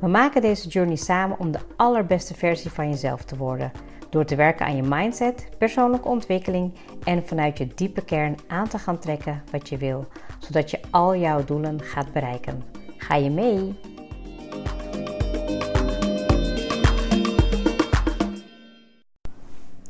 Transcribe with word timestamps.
We 0.00 0.06
maken 0.08 0.40
deze 0.40 0.68
journey 0.68 0.96
samen 0.96 1.38
om 1.38 1.50
de 1.50 1.58
allerbeste 1.76 2.34
versie 2.34 2.70
van 2.70 2.88
jezelf 2.88 3.24
te 3.24 3.36
worden. 3.36 3.72
Door 4.10 4.24
te 4.24 4.36
werken 4.36 4.66
aan 4.66 4.76
je 4.76 4.82
mindset, 4.82 5.48
persoonlijke 5.58 6.08
ontwikkeling 6.08 6.74
en 7.04 7.26
vanuit 7.26 7.58
je 7.58 7.66
diepe 7.74 8.04
kern 8.04 8.36
aan 8.46 8.68
te 8.68 8.78
gaan 8.78 8.98
trekken 8.98 9.42
wat 9.50 9.68
je 9.68 9.76
wil, 9.76 10.06
zodat 10.38 10.70
je 10.70 10.80
al 10.90 11.16
jouw 11.16 11.44
doelen 11.44 11.82
gaat 11.82 12.12
bereiken. 12.12 12.62
Ga 12.96 13.14
je 13.14 13.30
mee? 13.30 13.76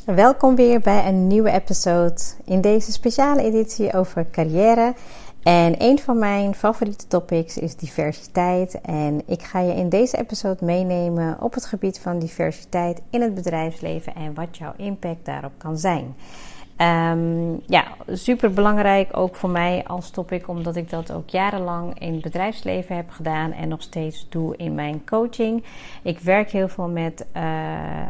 Welkom 0.05 0.57
weer 0.57 0.81
bij 0.81 1.07
een 1.07 1.27
nieuwe 1.27 1.51
episode 1.51 2.21
in 2.45 2.61
deze 2.61 2.93
speciale 2.93 3.43
editie 3.43 3.93
over 3.93 4.27
carrière 4.31 4.95
en 5.45 5.83
een 5.83 5.99
van 5.99 6.19
mijn 6.19 6.55
favoriete 6.55 7.07
topics 7.07 7.59
is 7.59 7.77
diversiteit. 7.77 8.81
En 8.81 9.23
ik 9.27 9.43
ga 9.43 9.61
je 9.61 9.75
in 9.75 9.89
deze 9.89 10.17
episode 10.17 10.65
meenemen 10.65 11.41
op 11.41 11.55
het 11.55 11.65
gebied 11.65 11.99
van 11.99 12.19
diversiteit 12.19 13.03
in 13.11 13.23
het 13.23 13.35
bedrijfsleven 13.35 14.15
en 14.15 14.35
wat 14.35 14.57
jouw 14.57 14.73
impact 14.77 15.25
daarop 15.25 15.53
kan 15.59 15.79
zijn. 15.79 16.15
Um, 16.79 17.61
ja, 17.67 17.85
super 18.09 18.53
belangrijk 18.53 19.17
ook 19.17 19.37
voor 19.37 19.51
mij 19.51 19.85
als 19.87 20.11
topic, 20.11 20.49
omdat 20.49 20.77
ik 20.77 20.91
dat 20.91 21.13
ook 21.13 21.29
jarenlang 21.29 21.99
in 21.99 22.13
het 22.13 22.23
bedrijfsleven 22.23 22.97
heb 22.97 23.11
gedaan 23.11 23.53
en 23.53 23.69
nog 23.69 23.83
steeds 23.83 24.27
doe 24.29 24.57
in 24.57 24.75
mijn 24.75 25.05
coaching. 25.05 25.65
Ik 26.03 26.19
werk 26.19 26.51
heel 26.51 26.69
veel 26.69 26.89
met, 26.89 27.27
uh, 27.37 27.43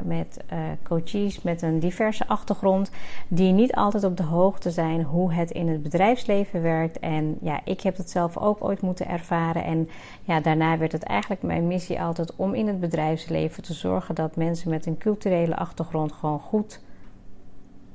met 0.04 0.44
uh, 0.52 0.58
coaches 0.82 1.42
met 1.42 1.62
een 1.62 1.78
diverse 1.78 2.26
achtergrond, 2.28 2.90
die 3.28 3.52
niet 3.52 3.74
altijd 3.74 4.04
op 4.04 4.16
de 4.16 4.22
hoogte 4.22 4.70
zijn 4.70 5.02
hoe 5.02 5.32
het 5.32 5.50
in 5.50 5.68
het 5.68 5.82
bedrijfsleven 5.82 6.62
werkt. 6.62 6.98
En 6.98 7.36
ja, 7.40 7.60
ik 7.64 7.80
heb 7.80 7.96
het 7.96 8.10
zelf 8.10 8.36
ook 8.36 8.64
ooit 8.64 8.80
moeten 8.80 9.08
ervaren. 9.08 9.64
En 9.64 9.88
ja, 10.22 10.40
daarna 10.40 10.78
werd 10.78 10.92
het 10.92 11.02
eigenlijk 11.02 11.42
mijn 11.42 11.66
missie 11.66 12.02
altijd 12.02 12.36
om 12.36 12.54
in 12.54 12.66
het 12.66 12.80
bedrijfsleven 12.80 13.62
te 13.62 13.74
zorgen 13.74 14.14
dat 14.14 14.36
mensen 14.36 14.70
met 14.70 14.86
een 14.86 14.98
culturele 14.98 15.56
achtergrond 15.56 16.12
gewoon 16.12 16.40
goed 16.40 16.80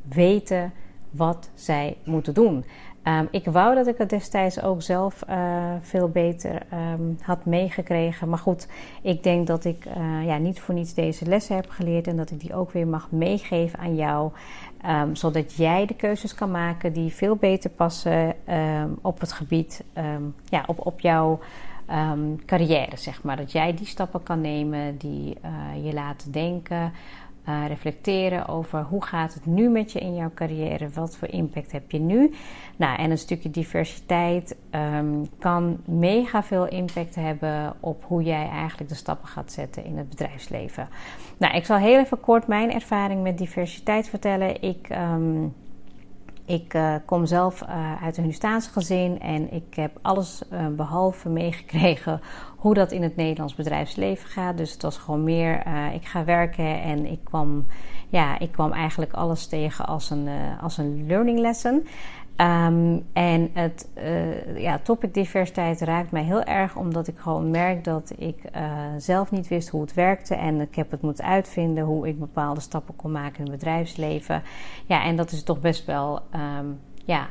weten 0.04 0.74
wat 1.10 1.50
zij 1.54 1.98
moeten 2.04 2.34
doen. 2.34 2.66
Um, 3.04 3.28
ik 3.32 3.46
wou 3.46 3.76
dat 3.76 3.88
ik 3.88 3.98
het 3.98 4.10
destijds 4.10 4.62
ook 4.62 4.82
zelf 4.82 5.24
uh, 5.30 5.74
veel 5.82 6.10
beter 6.10 6.62
um, 6.94 7.18
had 7.22 7.46
meegekregen. 7.46 8.30
Maar 8.30 8.40
goed, 8.40 8.68
ik 9.02 9.24
denk 9.24 9.48
dat 9.48 9.66
ik 9.66 9.86
uh, 9.86 10.26
ja, 10.26 10.38
niet 10.38 10.60
voor 10.60 10.74
niets 10.74 10.94
deze 10.94 11.26
lessen 11.26 11.56
heb 11.56 11.70
geleerd 11.70 12.08
en 12.08 12.16
dat 12.16 12.32
ik 12.32 12.40
die 12.40 12.56
ook 12.56 12.72
weer 12.72 12.88
mag 12.88 13.12
meegeven 13.12 13.80
aan 13.80 13.96
jou. 13.96 14.32
Um, 14.86 15.16
zodat 15.16 15.54
jij 15.54 15.86
de 15.86 15.94
keuzes 15.94 16.36
kan 16.36 16.52
maken 16.52 16.94
die 16.94 17.14
veel 17.14 17.36
beter 17.36 17.70
passen 17.70 18.36
op 19.02 19.20
het 19.20 19.32
gebied, 19.32 19.84
ja, 20.44 20.64
op, 20.68 20.86
op 20.86 21.00
jouw 21.00 21.40
carrière, 22.46 22.98
zeg 22.98 23.24
maar. 23.24 23.38
Dat 23.38 23.52
jij 23.52 23.74
die 23.74 23.86
stappen 23.86 24.24
kan 24.24 24.42
nemen 24.42 24.98
die 24.98 25.38
uh, 25.46 25.86
je 25.86 25.94
laten 25.94 26.32
denken. 26.32 26.92
Uh, 27.50 27.68
reflecteren 27.68 28.48
over 28.48 28.82
hoe 28.82 29.04
gaat 29.04 29.34
het 29.34 29.46
nu 29.46 29.70
met 29.70 29.92
je 29.92 30.00
in 30.00 30.16
jouw 30.16 30.32
carrière, 30.34 30.90
wat 30.90 31.18
voor 31.18 31.28
impact 31.28 31.72
heb 31.72 31.92
je 31.92 32.00
nu. 32.00 32.34
Nou, 32.76 32.98
en 32.98 33.12
een 33.12 33.18
stukje 33.18 33.50
diversiteit 33.50 34.56
um, 34.72 35.30
kan 35.40 35.78
mega 35.86 36.44
veel 36.44 36.68
impact 36.68 37.16
hebben 37.16 37.74
op 37.80 38.04
hoe 38.08 38.24
jij 38.24 38.50
eigenlijk 38.50 38.90
de 38.90 38.96
stappen 38.96 39.28
gaat 39.28 39.52
zetten 39.52 39.86
in 39.86 39.98
het 39.98 40.10
bedrijfsleven. 40.10 40.88
Nou, 41.38 41.56
ik 41.56 41.66
zal 41.66 41.78
heel 41.78 42.00
even 42.00 42.20
kort 42.20 42.48
mijn 42.48 42.74
ervaring 42.74 43.24
met 43.24 43.38
diversiteit 43.38 44.10
vertellen. 44.10 44.62
Ik. 44.62 44.90
Um, 44.90 45.54
ik 46.50 46.74
uh, 46.74 46.96
kom 47.06 47.26
zelf 47.26 47.62
uh, 47.62 48.04
uit 48.04 48.18
een 48.18 48.24
Hindustaanse 48.24 48.70
gezin 48.70 49.20
en 49.20 49.54
ik 49.54 49.76
heb 49.76 49.98
alles 50.02 50.42
uh, 50.54 50.68
behalve 50.68 51.30
meegekregen 51.40 52.22
hoe 52.58 52.74
dat 52.74 52.92
in 52.92 53.04
het 53.04 53.16
Nederlands 53.16 53.56
bedrijfsleven 53.56 54.30
gaat. 54.30 54.58
Dus 54.58 54.72
het 54.72 54.82
was 54.82 54.98
gewoon 54.98 55.24
meer, 55.24 55.64
ik 55.94 56.06
ga 56.06 56.24
werken 56.24 56.82
en 56.82 57.06
ik 57.06 57.20
kwam, 57.24 57.66
ja, 58.10 58.40
ik 58.40 58.52
kwam 58.52 58.72
eigenlijk 58.72 59.14
alles 59.14 59.48
tegen 59.48 59.86
als 59.86 60.10
een, 60.10 60.30
als 60.62 60.78
een 60.78 61.06
learning 61.08 61.40
lesson. 61.40 61.88
Um, 62.42 63.06
en 63.14 63.50
het 63.54 63.90
uh, 63.98 64.58
ja, 64.58 64.80
topic 64.84 65.14
diversiteit 65.14 65.82
raakt 65.82 66.12
mij 66.12 66.24
heel 66.24 66.44
erg 66.44 66.76
omdat 66.76 67.08
ik 67.08 67.18
gewoon 67.18 67.50
merk 67.50 67.84
dat 67.84 68.14
ik 68.18 68.44
uh, 68.56 68.62
zelf 68.98 69.32
niet 69.32 69.48
wist 69.48 69.70
hoe 69.70 69.82
het 69.82 69.94
werkte. 69.94 70.36
En 70.36 70.62
ik 70.62 70.76
heb 70.76 70.92
het 70.92 71.02
moeten 71.02 71.26
uitvinden 71.26 71.84
hoe 71.84 72.08
ik 72.08 72.20
bepaalde 72.20 72.60
stappen 72.60 72.96
kon 72.96 73.12
maken 73.12 73.40
in 73.40 73.52
het 73.52 73.60
bedrijfsleven. 73.60 74.42
Ja, 74.86 75.04
en 75.04 75.16
dat 75.16 75.32
is 75.32 75.44
toch 75.44 75.60
best 75.60 75.86
wel 75.86 76.22
um, 76.60 76.80
ja, 77.06 77.28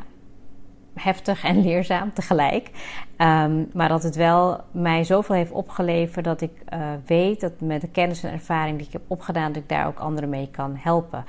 heftig 0.95 1.45
en 1.45 1.61
leerzaam 1.61 2.13
tegelijk. 2.13 2.71
Um, 3.17 3.69
maar 3.73 3.89
dat 3.89 4.03
het 4.03 4.17
wel 4.17 4.61
mij 4.71 5.05
zoveel 5.05 5.35
heeft 5.35 5.53
opgeleverd 5.53 6.25
dat 6.25 6.41
ik 6.41 6.63
uh, 6.73 6.81
weet 7.07 7.41
dat 7.41 7.61
met 7.61 7.81
de 7.81 7.89
kennis 7.89 8.25
en 8.25 8.33
ervaring 8.33 8.77
die 8.77 8.87
ik 8.87 8.93
heb 8.93 9.03
opgedaan, 9.07 9.53
dat 9.53 9.63
ik 9.63 9.69
daar 9.69 9.87
ook 9.87 9.99
anderen 9.99 10.31
mee 10.31 10.49
kan 10.51 10.77
helpen. 10.77 11.25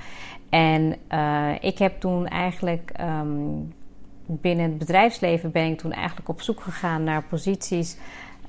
En 0.50 0.96
uh, 1.12 1.52
ik 1.60 1.78
heb 1.78 2.00
toen 2.00 2.26
eigenlijk 2.26 2.92
um, 3.00 3.74
binnen 4.26 4.64
het 4.64 4.78
bedrijfsleven 4.78 5.50
ben 5.50 5.66
ik 5.66 5.78
toen 5.78 5.92
eigenlijk 5.92 6.28
op 6.28 6.40
zoek 6.40 6.60
gegaan 6.60 7.04
naar 7.04 7.22
posities 7.22 7.96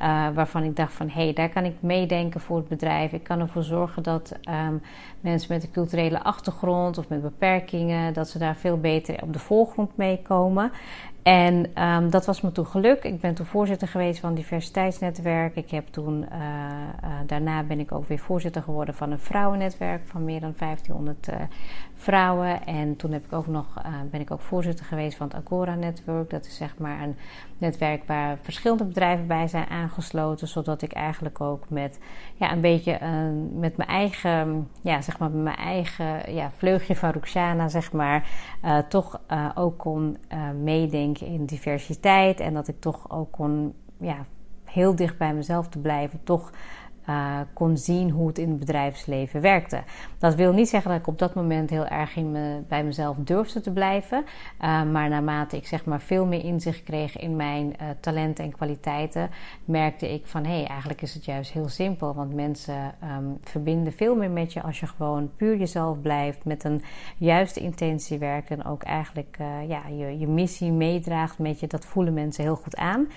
uh, 0.02 0.28
waarvan 0.34 0.64
ik 0.64 0.76
dacht 0.76 0.94
van 0.94 1.10
hé, 1.10 1.24
hey, 1.24 1.34
daar 1.34 1.50
kan 1.50 1.66
ik 1.66 1.76
meedenken 1.80 2.42
voor 2.42 2.58
het 2.58 2.68
bedrijf. 2.68 3.12
Ik 3.12 3.24
kan 3.24 3.40
ervoor 3.40 3.64
zorgen 3.64 4.04
dat 4.04 4.34
um, 4.50 4.82
mensen 5.20 5.54
met 5.54 5.64
een 5.64 5.72
culturele 5.72 6.24
achtergrond 6.24 6.98
of 6.98 7.10
met 7.10 7.22
beperkingen, 7.22 8.14
dat 8.14 8.30
ze 8.30 8.38
daar 8.38 8.56
veel 8.56 8.78
beter 8.78 9.24
op 9.24 9.34
de 9.34 9.40
voorgrond 9.40 9.98
meekomen. 9.98 10.72
En 11.24 11.84
um, 11.84 12.10
dat 12.10 12.26
was 12.26 12.42
me 12.42 12.52
toen 12.52 12.66
geluk. 12.66 13.04
Ik 13.04 13.20
ben 13.20 13.34
toen 13.34 13.46
voorzitter 13.46 13.88
geweest 13.88 14.20
van 14.20 14.34
diversiteitsnetwerk. 14.34 15.56
Ik 15.56 15.70
heb 15.72 15.88
toen, 15.88 16.26
uh, 16.32 16.38
uh, 16.38 17.10
daarna 17.26 17.64
ben 17.64 17.80
ik 17.80 17.92
ook 17.92 18.08
weer 18.08 18.20
voorzitter 18.20 18.62
geworden 18.62 18.96
van 18.96 19.12
een 19.12 19.20
vrouwennetwerk 19.20 20.02
van 20.06 20.24
meer 20.24 20.40
dan 20.40 20.54
1500 20.58 21.28
uh, 21.28 21.36
vrouwen. 21.96 22.66
En 22.66 22.96
toen 22.96 23.12
heb 23.12 23.26
ik 23.26 23.34
ook 23.34 23.48
nog, 23.48 23.66
ben 24.12 24.22
ik 24.22 24.32
ook 24.32 24.42
voorzitter 24.42 24.86
geweest 24.86 25.18
van 25.18 25.28
het 25.28 25.36
Agora 25.36 25.76
Network. 25.76 26.30
Dat 26.30 26.46
is 26.46 26.56
zeg 26.56 26.78
maar 26.78 27.02
een 27.02 27.16
netwerk 27.58 28.04
waar 28.06 28.38
verschillende 28.42 28.86
bedrijven 28.86 29.28
bij 29.28 29.48
zijn 29.48 29.68
aangesloten. 29.70 30.48
Zodat 30.48 30.82
ik 30.82 30.92
eigenlijk 30.92 31.42
ook 31.42 31.70
met 31.70 32.00
ja, 32.36 32.52
een 32.52 32.62
beetje 32.62 33.00
met 33.56 33.78
mijn 33.78 33.90
eigen, 33.90 34.68
ja, 34.82 35.02
zeg 35.02 35.20
maar 35.20 35.30
met 35.30 35.44
mijn 35.44 35.56
eigen 35.56 36.34
ja, 36.34 36.52
vleugje 36.58 36.96
van 36.96 37.10
Ruxana, 37.10 37.68
zeg 37.68 37.92
maar, 37.92 38.28
toch 38.90 39.20
ook 39.56 39.78
kon 39.78 40.18
meedenken 40.64 41.11
in 41.20 41.46
diversiteit. 41.46 42.40
En 42.40 42.54
dat 42.54 42.68
ik 42.68 42.80
toch 42.80 43.12
ook 43.12 43.32
kon, 43.32 43.74
ja, 43.98 44.26
heel 44.64 44.96
dicht 44.96 45.18
bij 45.18 45.34
mezelf 45.34 45.68
te 45.68 45.80
blijven, 45.80 46.24
toch 46.24 46.52
uh, 47.10 47.40
kon 47.54 47.78
zien 47.78 48.10
hoe 48.10 48.28
het 48.28 48.38
in 48.38 48.50
het 48.50 48.60
bedrijfsleven 48.60 49.42
werkte. 49.42 49.84
Dat 50.18 50.36
wil 50.36 50.54
niet 50.54 50.70
zeggen 50.70 50.92
dat 50.92 51.00
ik 51.00 51.08
op 51.08 51.20
dat 51.20 51.34
moment 51.34 51.70
heel 51.70 51.86
erg 51.86 52.16
in 52.16 52.32
me, 52.32 52.62
bij 52.68 52.84
mezelf 52.84 53.18
durfde 53.20 53.62
te 53.62 53.72
blijven. 53.72 54.24
Uh, 54.62 54.84
maar 54.84 55.10
naarmate 55.10 55.58
ik 55.58 55.68
zeg 55.68 55.86
maar 55.86 56.02
veel 56.02 56.26
meer 56.26 56.44
inzicht 56.44 56.84
kreeg 56.84 57.18
in 57.18 57.36
mijn 57.36 57.66
uh, 57.66 57.88
talenten 58.00 58.44
en 58.44 58.52
kwaliteiten, 58.52 59.30
merkte 59.66 60.14
ik 60.14 60.28
van 60.28 60.46
hé, 60.46 60.58
hey, 60.58 60.66
eigenlijk 60.66 61.02
is 61.02 61.14
het 61.14 61.26
juist 61.26 61.52
heel 61.52 61.70
simpel. 61.70 62.14
Want 62.14 62.34
mensen 62.34 62.96
um, 63.18 63.38
verbinden 63.44 63.94
veel 63.94 64.16
meer 64.16 64.32
met 64.32 64.54
je 64.54 64.62
als 64.62 64.80
je 64.80 64.88
gewoon 64.88 65.32
puur 65.36 65.58
jezelf 65.58 66.02
blijft, 66.02 66.46
met 66.46 66.64
een 66.64 66.84
juiste 67.18 67.60
intentie 67.60 68.18
werkt 68.18 68.50
en 68.50 68.66
ook 68.66 68.84
eigenlijk 68.84 69.38
ja, 69.68 69.82
je, 69.88 70.20
je 70.20 70.28
missie 70.28 70.72
meedraagt 70.72 71.40
met 71.40 71.60
je. 71.60 71.68
Dat 71.68 71.86
voelen 71.86 72.14
mensen 72.14 72.44
heel 72.44 72.56
goed 72.56 72.76
aan. 72.76 73.08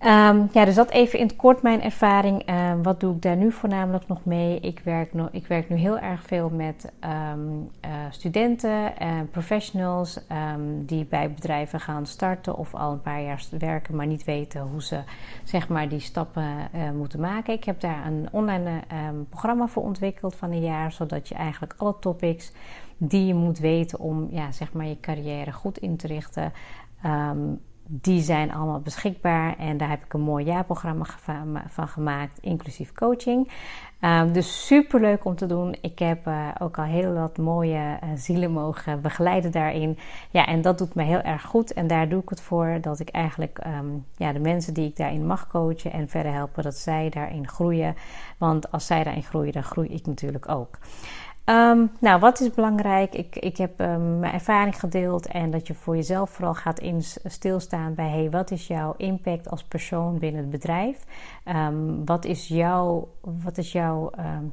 Um, 0.00 0.48
ja, 0.52 0.64
dus 0.64 0.74
dat 0.74 0.90
even 0.90 1.18
in 1.18 1.26
het 1.26 1.36
kort 1.36 1.62
mijn 1.62 1.82
ervaring. 1.82 2.50
Um, 2.50 2.82
wat 2.82 3.00
doe 3.00 3.14
ik 3.14 3.22
daar 3.22 3.36
nu 3.36 3.52
voornamelijk 3.52 4.08
nog 4.08 4.24
mee? 4.24 4.60
Ik 4.60 4.80
werk, 4.84 5.12
ik 5.30 5.46
werk 5.46 5.68
nu 5.68 5.76
heel 5.76 5.98
erg 5.98 6.22
veel 6.22 6.50
met 6.50 6.92
um, 7.32 7.70
uh, 7.84 7.90
studenten 8.10 8.98
en 8.98 9.30
professionals 9.30 10.20
die 10.78 11.04
bij 11.04 11.30
bedrijven 11.30 11.80
gaan 11.80 12.06
starten 12.06 12.56
of 12.56 12.74
al 12.74 12.92
een 12.92 13.00
paar 13.00 13.22
jaar 13.22 13.44
werken, 13.58 13.96
maar 13.96 14.06
niet 14.06 14.24
weten 14.24 14.60
hoe 14.60 14.82
ze 14.82 15.00
zeg 15.44 15.68
maar 15.68 15.88
die 15.88 16.00
stappen 16.00 16.68
uh, 16.74 16.90
moeten 16.90 17.20
maken. 17.20 17.54
Ik 17.54 17.64
heb 17.64 17.80
daar 17.80 18.06
een 18.06 18.28
online 18.30 18.82
programma 19.28 19.66
voor 19.66 19.82
ontwikkeld 19.82 20.34
van 20.34 20.52
een 20.52 20.62
jaar, 20.62 20.92
zodat 20.92 21.28
je 21.28 21.34
eigenlijk 21.34 21.74
alle 21.76 21.96
topics 22.00 22.52
die 22.96 23.26
je 23.26 23.34
moet 23.34 23.58
weten 23.58 23.98
om 23.98 24.28
ja, 24.30 24.52
zeg 24.52 24.72
maar 24.72 24.86
je 24.86 25.00
carrière 25.00 25.52
goed 25.52 25.78
in 25.78 25.96
te 25.96 26.06
richten 26.06 26.52
die 27.88 28.20
zijn 28.20 28.52
allemaal 28.52 28.80
beschikbaar 28.80 29.56
en 29.58 29.76
daar 29.76 29.88
heb 29.88 30.04
ik 30.04 30.12
een 30.12 30.20
mooi 30.20 30.44
jaarprogramma 30.44 31.06
van 31.68 31.88
gemaakt, 31.88 32.38
inclusief 32.40 32.92
coaching. 32.92 33.50
Um, 34.00 34.32
dus 34.32 34.66
super 34.66 35.00
leuk 35.00 35.24
om 35.24 35.36
te 35.36 35.46
doen. 35.46 35.76
Ik 35.80 35.98
heb 35.98 36.26
uh, 36.26 36.48
ook 36.58 36.78
al 36.78 36.84
heel 36.84 37.12
wat 37.12 37.36
mooie 37.38 37.98
uh, 38.04 38.10
zielen 38.14 38.52
mogen 38.52 39.00
begeleiden 39.00 39.50
daarin. 39.50 39.98
Ja, 40.30 40.46
en 40.46 40.62
dat 40.62 40.78
doet 40.78 40.94
me 40.94 41.02
heel 41.02 41.20
erg 41.20 41.42
goed. 41.42 41.72
En 41.72 41.86
daar 41.86 42.08
doe 42.08 42.22
ik 42.22 42.28
het 42.28 42.40
voor 42.40 42.78
dat 42.80 43.00
ik 43.00 43.08
eigenlijk 43.08 43.58
um, 43.66 44.04
ja, 44.16 44.32
de 44.32 44.38
mensen 44.38 44.74
die 44.74 44.88
ik 44.88 44.96
daarin 44.96 45.26
mag 45.26 45.46
coachen 45.46 45.92
en 45.92 46.08
verder 46.08 46.32
helpen, 46.32 46.62
dat 46.62 46.76
zij 46.76 47.08
daarin 47.08 47.48
groeien. 47.48 47.94
Want 48.38 48.72
als 48.72 48.86
zij 48.86 49.04
daarin 49.04 49.22
groeien, 49.22 49.52
dan 49.52 49.62
groei 49.62 49.88
ik 49.88 50.06
natuurlijk 50.06 50.48
ook. 50.48 50.78
Um, 51.48 51.90
nou, 52.00 52.20
wat 52.20 52.40
is 52.40 52.54
belangrijk? 52.54 53.14
Ik, 53.14 53.36
ik 53.36 53.56
heb 53.56 53.80
um, 53.80 54.18
mijn 54.18 54.32
ervaring 54.32 54.80
gedeeld 54.80 55.26
en 55.26 55.50
dat 55.50 55.66
je 55.66 55.74
voor 55.74 55.96
jezelf 55.96 56.30
vooral 56.30 56.54
gaat 56.54 56.78
in 56.78 57.02
stilstaan 57.24 57.94
bij: 57.94 58.08
hey, 58.08 58.30
wat 58.30 58.50
is 58.50 58.66
jouw 58.66 58.94
impact 58.96 59.50
als 59.50 59.64
persoon 59.64 60.18
binnen 60.18 60.40
het 60.40 60.50
bedrijf? 60.50 61.04
Um, 61.48 62.04
wat 62.04 62.24
is 62.24 62.48
jouw, 62.48 63.08
wat 63.20 63.58
is 63.58 63.72
jouw, 63.72 64.10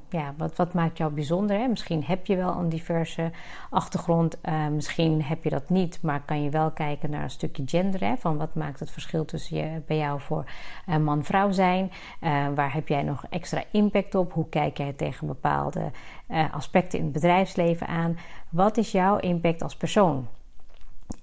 ja, 0.09 0.33
wat, 0.37 0.55
wat 0.55 0.73
maakt 0.73 0.97
jou 0.97 1.13
bijzonder? 1.13 1.57
Hè? 1.57 1.67
Misschien 1.67 2.03
heb 2.03 2.25
je 2.25 2.35
wel 2.35 2.55
een 2.55 2.69
diverse 2.69 3.31
achtergrond, 3.69 4.37
uh, 4.43 4.67
misschien 4.67 5.23
heb 5.23 5.43
je 5.43 5.49
dat 5.49 5.69
niet, 5.69 5.99
maar 6.01 6.21
kan 6.25 6.43
je 6.43 6.49
wel 6.49 6.71
kijken 6.71 7.09
naar 7.09 7.23
een 7.23 7.29
stukje 7.29 7.63
gender. 7.65 7.99
Hè? 7.99 8.15
Van 8.17 8.37
wat 8.37 8.55
maakt 8.55 8.79
het 8.79 8.91
verschil 8.91 9.25
tussen 9.25 9.57
je, 9.57 9.81
bij 9.87 9.97
jou 9.97 10.21
voor 10.21 10.45
uh, 10.89 10.97
man-vrouw 10.97 11.51
zijn? 11.51 11.91
Uh, 12.21 12.47
waar 12.55 12.73
heb 12.73 12.87
jij 12.87 13.03
nog 13.03 13.25
extra 13.29 13.63
impact 13.71 14.15
op? 14.15 14.33
Hoe 14.33 14.49
kijk 14.49 14.77
jij 14.77 14.93
tegen 14.93 15.27
bepaalde 15.27 15.91
uh, 16.33 16.53
aspecten 16.53 16.99
in 16.99 17.03
het 17.03 17.13
bedrijfsleven 17.13 17.87
aan. 17.87 18.17
Wat 18.49 18.77
is 18.77 18.91
jouw 18.91 19.17
impact 19.17 19.61
als 19.61 19.75
persoon? 19.75 20.27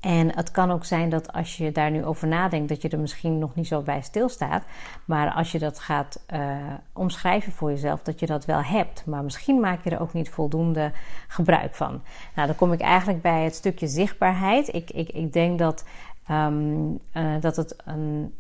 En 0.00 0.36
het 0.36 0.50
kan 0.50 0.70
ook 0.70 0.84
zijn 0.84 1.08
dat 1.08 1.32
als 1.32 1.56
je 1.56 1.72
daar 1.72 1.90
nu 1.90 2.04
over 2.04 2.28
nadenkt, 2.28 2.68
dat 2.68 2.82
je 2.82 2.88
er 2.88 2.98
misschien 2.98 3.38
nog 3.38 3.54
niet 3.54 3.66
zo 3.66 3.82
bij 3.82 4.02
stilstaat. 4.02 4.62
Maar 5.04 5.32
als 5.32 5.52
je 5.52 5.58
dat 5.58 5.78
gaat 5.78 6.24
uh, 6.34 6.56
omschrijven 6.92 7.52
voor 7.52 7.70
jezelf, 7.70 8.02
dat 8.02 8.20
je 8.20 8.26
dat 8.26 8.44
wel 8.44 8.62
hebt. 8.62 9.06
Maar 9.06 9.24
misschien 9.24 9.60
maak 9.60 9.84
je 9.84 9.90
er 9.90 10.00
ook 10.00 10.12
niet 10.12 10.30
voldoende 10.30 10.92
gebruik 11.28 11.74
van. 11.74 12.02
Nou, 12.34 12.46
dan 12.46 12.56
kom 12.56 12.72
ik 12.72 12.80
eigenlijk 12.80 13.22
bij 13.22 13.44
het 13.44 13.54
stukje 13.54 13.86
zichtbaarheid. 13.86 14.74
Ik, 14.74 14.90
ik, 14.90 15.08
ik 15.08 15.32
denk 15.32 15.58
dat, 15.58 15.84
um, 16.30 16.98
uh, 17.14 17.40
dat 17.40 17.56
het 17.56 17.76
een 17.84 18.34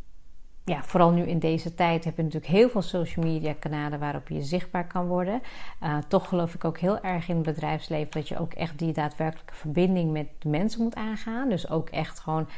ja, 0.70 0.82
vooral 0.82 1.10
nu 1.10 1.22
in 1.22 1.38
deze 1.38 1.74
tijd 1.74 2.04
heb 2.04 2.16
je 2.16 2.22
natuurlijk 2.22 2.52
heel 2.52 2.68
veel 2.68 2.82
social 2.82 3.24
media 3.24 3.54
kanalen 3.58 3.98
waarop 3.98 4.28
je 4.28 4.42
zichtbaar 4.42 4.86
kan 4.86 5.06
worden. 5.06 5.42
Uh, 5.82 5.96
toch 6.08 6.28
geloof 6.28 6.54
ik 6.54 6.64
ook 6.64 6.78
heel 6.78 7.00
erg 7.00 7.28
in 7.28 7.34
het 7.34 7.44
bedrijfsleven 7.44 8.10
dat 8.10 8.28
je 8.28 8.38
ook 8.38 8.52
echt 8.52 8.78
die 8.78 8.92
daadwerkelijke 8.92 9.54
verbinding 9.54 10.12
met 10.12 10.28
mensen 10.44 10.82
moet 10.82 10.94
aangaan. 10.94 11.48
Dus 11.48 11.70
ook 11.70 11.88
echt 11.88 12.18
gewoon 12.18 12.48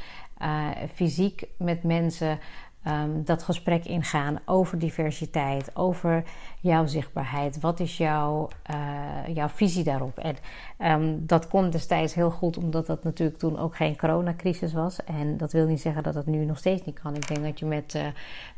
uh, 0.42 0.68
fysiek 0.94 1.44
met 1.56 1.82
mensen 1.82 2.38
um, 2.86 3.24
dat 3.24 3.42
gesprek 3.42 3.84
ingaan 3.84 4.38
over 4.44 4.78
diversiteit, 4.78 5.76
over 5.76 6.24
jouw 6.60 6.86
zichtbaarheid. 6.86 7.60
Wat 7.60 7.80
is 7.80 7.96
jouw, 7.96 8.48
uh, 8.70 9.34
jouw 9.34 9.48
visie 9.48 9.84
daarop? 9.84 10.18
En 10.18 10.36
um, 10.78 11.26
dat 11.26 11.48
kon 11.48 11.70
destijds 11.70 12.14
heel 12.14 12.30
goed, 12.30 12.56
omdat 12.56 12.86
dat 12.86 13.04
natuurlijk 13.04 13.38
toen 13.38 13.58
ook 13.58 13.76
geen 13.76 13.96
coronacrisis 13.96 14.72
was. 14.72 15.04
En 15.04 15.36
dat 15.36 15.52
wil 15.52 15.66
niet 15.66 15.80
zeggen 15.80 16.02
dat 16.02 16.14
het 16.14 16.26
nu 16.26 16.44
nog 16.44 16.58
steeds 16.58 16.84
niet 16.84 17.00
kan. 17.00 17.14
Ik 17.14 17.28
denk 17.28 17.42
dat 17.42 17.58
je 17.58 17.66
met, 17.66 17.94
uh, 17.94 18.02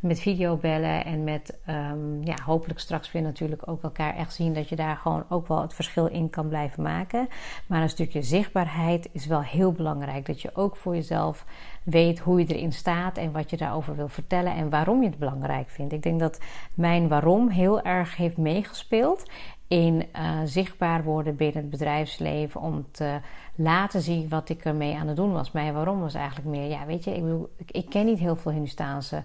met 0.00 0.20
videobellen 0.20 1.04
en 1.04 1.24
met 1.24 1.58
um, 1.68 2.24
ja, 2.24 2.36
hopelijk 2.44 2.80
straks 2.80 3.12
weer 3.12 3.22
natuurlijk 3.22 3.68
ook 3.68 3.82
elkaar 3.82 4.16
echt 4.16 4.34
zien 4.34 4.54
dat 4.54 4.68
je 4.68 4.76
daar 4.76 4.96
gewoon 4.96 5.24
ook 5.28 5.48
wel 5.48 5.60
het 5.60 5.74
verschil 5.74 6.06
in 6.06 6.30
kan 6.30 6.48
blijven 6.48 6.82
maken. 6.82 7.28
Maar 7.66 7.82
een 7.82 7.88
stukje 7.88 8.22
zichtbaarheid 8.22 9.08
is 9.12 9.26
wel 9.26 9.42
heel 9.42 9.72
belangrijk. 9.72 10.26
Dat 10.26 10.42
je 10.42 10.50
ook 10.54 10.76
voor 10.76 10.94
jezelf 10.94 11.44
weet 11.84 12.18
hoe 12.18 12.38
je 12.38 12.46
erin 12.46 12.72
staat 12.72 13.16
en 13.16 13.32
wat 13.32 13.50
je 13.50 13.56
daarover 13.56 13.96
wil 13.96 14.08
vertellen 14.08 14.54
en 14.54 14.70
waarom 14.70 15.02
je 15.02 15.08
het 15.08 15.18
belangrijk 15.18 15.70
vindt. 15.70 15.92
Ik 15.92 16.02
denk 16.02 16.20
dat 16.20 16.40
mijn 16.74 17.08
waarom 17.08 17.48
heel 17.48 17.82
erg 17.82 18.16
heeft 18.16 18.36
meegespeeld 18.36 19.30
in 19.68 20.06
uh, 20.16 20.38
zichtbaar 20.44 21.04
worden 21.04 21.36
binnen 21.36 21.62
het 21.62 21.70
bedrijfsleven 21.70 22.60
om 22.60 22.86
te 22.90 23.20
laten 23.54 24.00
zien 24.00 24.28
wat 24.28 24.48
ik 24.48 24.64
ermee 24.64 24.96
aan 24.96 25.06
het 25.06 25.16
doen 25.16 25.32
was. 25.32 25.52
Mijn 25.52 25.74
waarom 25.74 26.00
was 26.00 26.14
eigenlijk 26.14 26.48
meer, 26.48 26.68
ja, 26.68 26.86
weet 26.86 27.04
je, 27.04 27.46
ik, 27.56 27.70
ik, 27.70 27.88
ken 27.88 28.04
niet 28.04 28.18
heel 28.18 28.36
veel 28.36 28.52
Hindustaanse 28.52 29.22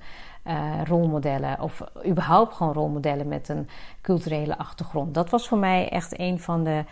uh, 0.47 0.81
rolmodellen 0.85 1.61
of 1.61 1.83
überhaupt 2.07 2.56
gewoon 2.56 2.73
rolmodellen 2.73 3.27
met 3.27 3.50
een 3.50 3.67
culturele 4.01 4.57
achtergrond. 4.57 5.13
Dat 5.13 5.29
was 5.29 5.47
voor 5.47 5.57
mij 5.57 5.89
echt 5.89 6.19
een 6.19 6.39
van 6.39 6.63
de 6.63 6.83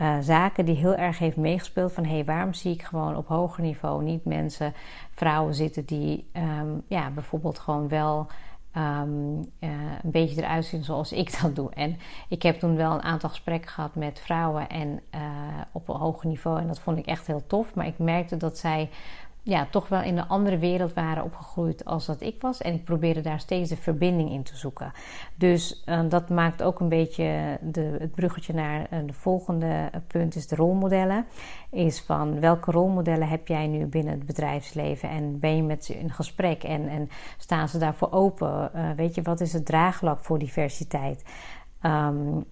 uh, 0.00 0.16
zaken 0.20 0.64
die 0.64 0.76
heel 0.76 0.94
erg 0.94 1.18
heeft 1.18 1.36
meegespeeld. 1.36 1.92
Van 1.92 2.04
hé, 2.04 2.14
hey, 2.14 2.24
waarom 2.24 2.54
zie 2.54 2.72
ik 2.72 2.82
gewoon 2.82 3.16
op 3.16 3.28
hoger 3.28 3.62
niveau 3.62 4.02
niet 4.02 4.24
mensen, 4.24 4.74
vrouwen 5.10 5.54
zitten 5.54 5.84
die 5.84 6.30
um, 6.32 6.82
ja, 6.88 7.10
bijvoorbeeld 7.10 7.58
gewoon 7.58 7.88
wel 7.88 8.26
um, 8.76 9.36
uh, 9.60 9.70
een 10.02 10.10
beetje 10.10 10.42
eruit 10.42 10.64
zien 10.64 10.84
zoals 10.84 11.12
ik 11.12 11.40
dat 11.40 11.56
doe. 11.56 11.70
En 11.74 11.96
ik 12.28 12.42
heb 12.42 12.58
toen 12.58 12.76
wel 12.76 12.92
een 12.92 13.02
aantal 13.02 13.28
gesprekken 13.28 13.70
gehad 13.70 13.94
met 13.94 14.20
vrouwen 14.20 14.68
en 14.68 15.00
uh, 15.14 15.20
op 15.72 15.88
een 15.88 15.96
hoger 15.96 16.28
niveau. 16.28 16.60
En 16.60 16.66
dat 16.66 16.80
vond 16.80 16.98
ik 16.98 17.06
echt 17.06 17.26
heel 17.26 17.46
tof. 17.46 17.74
Maar 17.74 17.86
ik 17.86 17.98
merkte 17.98 18.36
dat 18.36 18.58
zij 18.58 18.90
ja, 19.46 19.66
toch 19.70 19.88
wel 19.88 20.02
in 20.02 20.18
een 20.18 20.28
andere 20.28 20.58
wereld 20.58 20.92
waren 20.92 21.24
opgegroeid 21.24 21.84
als 21.84 22.06
dat 22.06 22.20
ik 22.20 22.40
was. 22.40 22.60
En 22.60 22.74
ik 22.74 22.84
probeerde 22.84 23.20
daar 23.20 23.40
steeds 23.40 23.70
de 23.70 23.76
verbinding 23.76 24.30
in 24.30 24.42
te 24.42 24.56
zoeken. 24.56 24.92
Dus 25.34 25.82
uh, 25.86 26.00
dat 26.08 26.28
maakt 26.28 26.62
ook 26.62 26.80
een 26.80 26.88
beetje 26.88 27.58
de, 27.60 27.96
het 27.98 28.14
bruggetje 28.14 28.52
naar 28.52 28.80
uh, 28.80 28.98
de 29.06 29.12
volgende 29.12 29.90
punt, 30.06 30.34
is 30.34 30.46
de 30.46 30.56
rolmodellen. 30.56 31.26
Is 31.70 32.00
van 32.00 32.40
welke 32.40 32.70
rolmodellen 32.70 33.28
heb 33.28 33.48
jij 33.48 33.66
nu 33.66 33.86
binnen 33.86 34.12
het 34.12 34.26
bedrijfsleven? 34.26 35.08
En 35.08 35.38
ben 35.38 35.56
je 35.56 35.62
met 35.62 35.84
ze 35.84 35.98
in 35.98 36.10
gesprek 36.10 36.62
en, 36.62 36.88
en 36.88 37.08
staan 37.38 37.68
ze 37.68 37.78
daarvoor 37.78 38.12
open? 38.12 38.70
Uh, 38.74 38.90
weet 38.90 39.14
je, 39.14 39.22
wat 39.22 39.40
is 39.40 39.52
het 39.52 39.66
draagvlak 39.66 40.24
voor 40.24 40.38
diversiteit? 40.38 41.24
Um, 41.82 42.44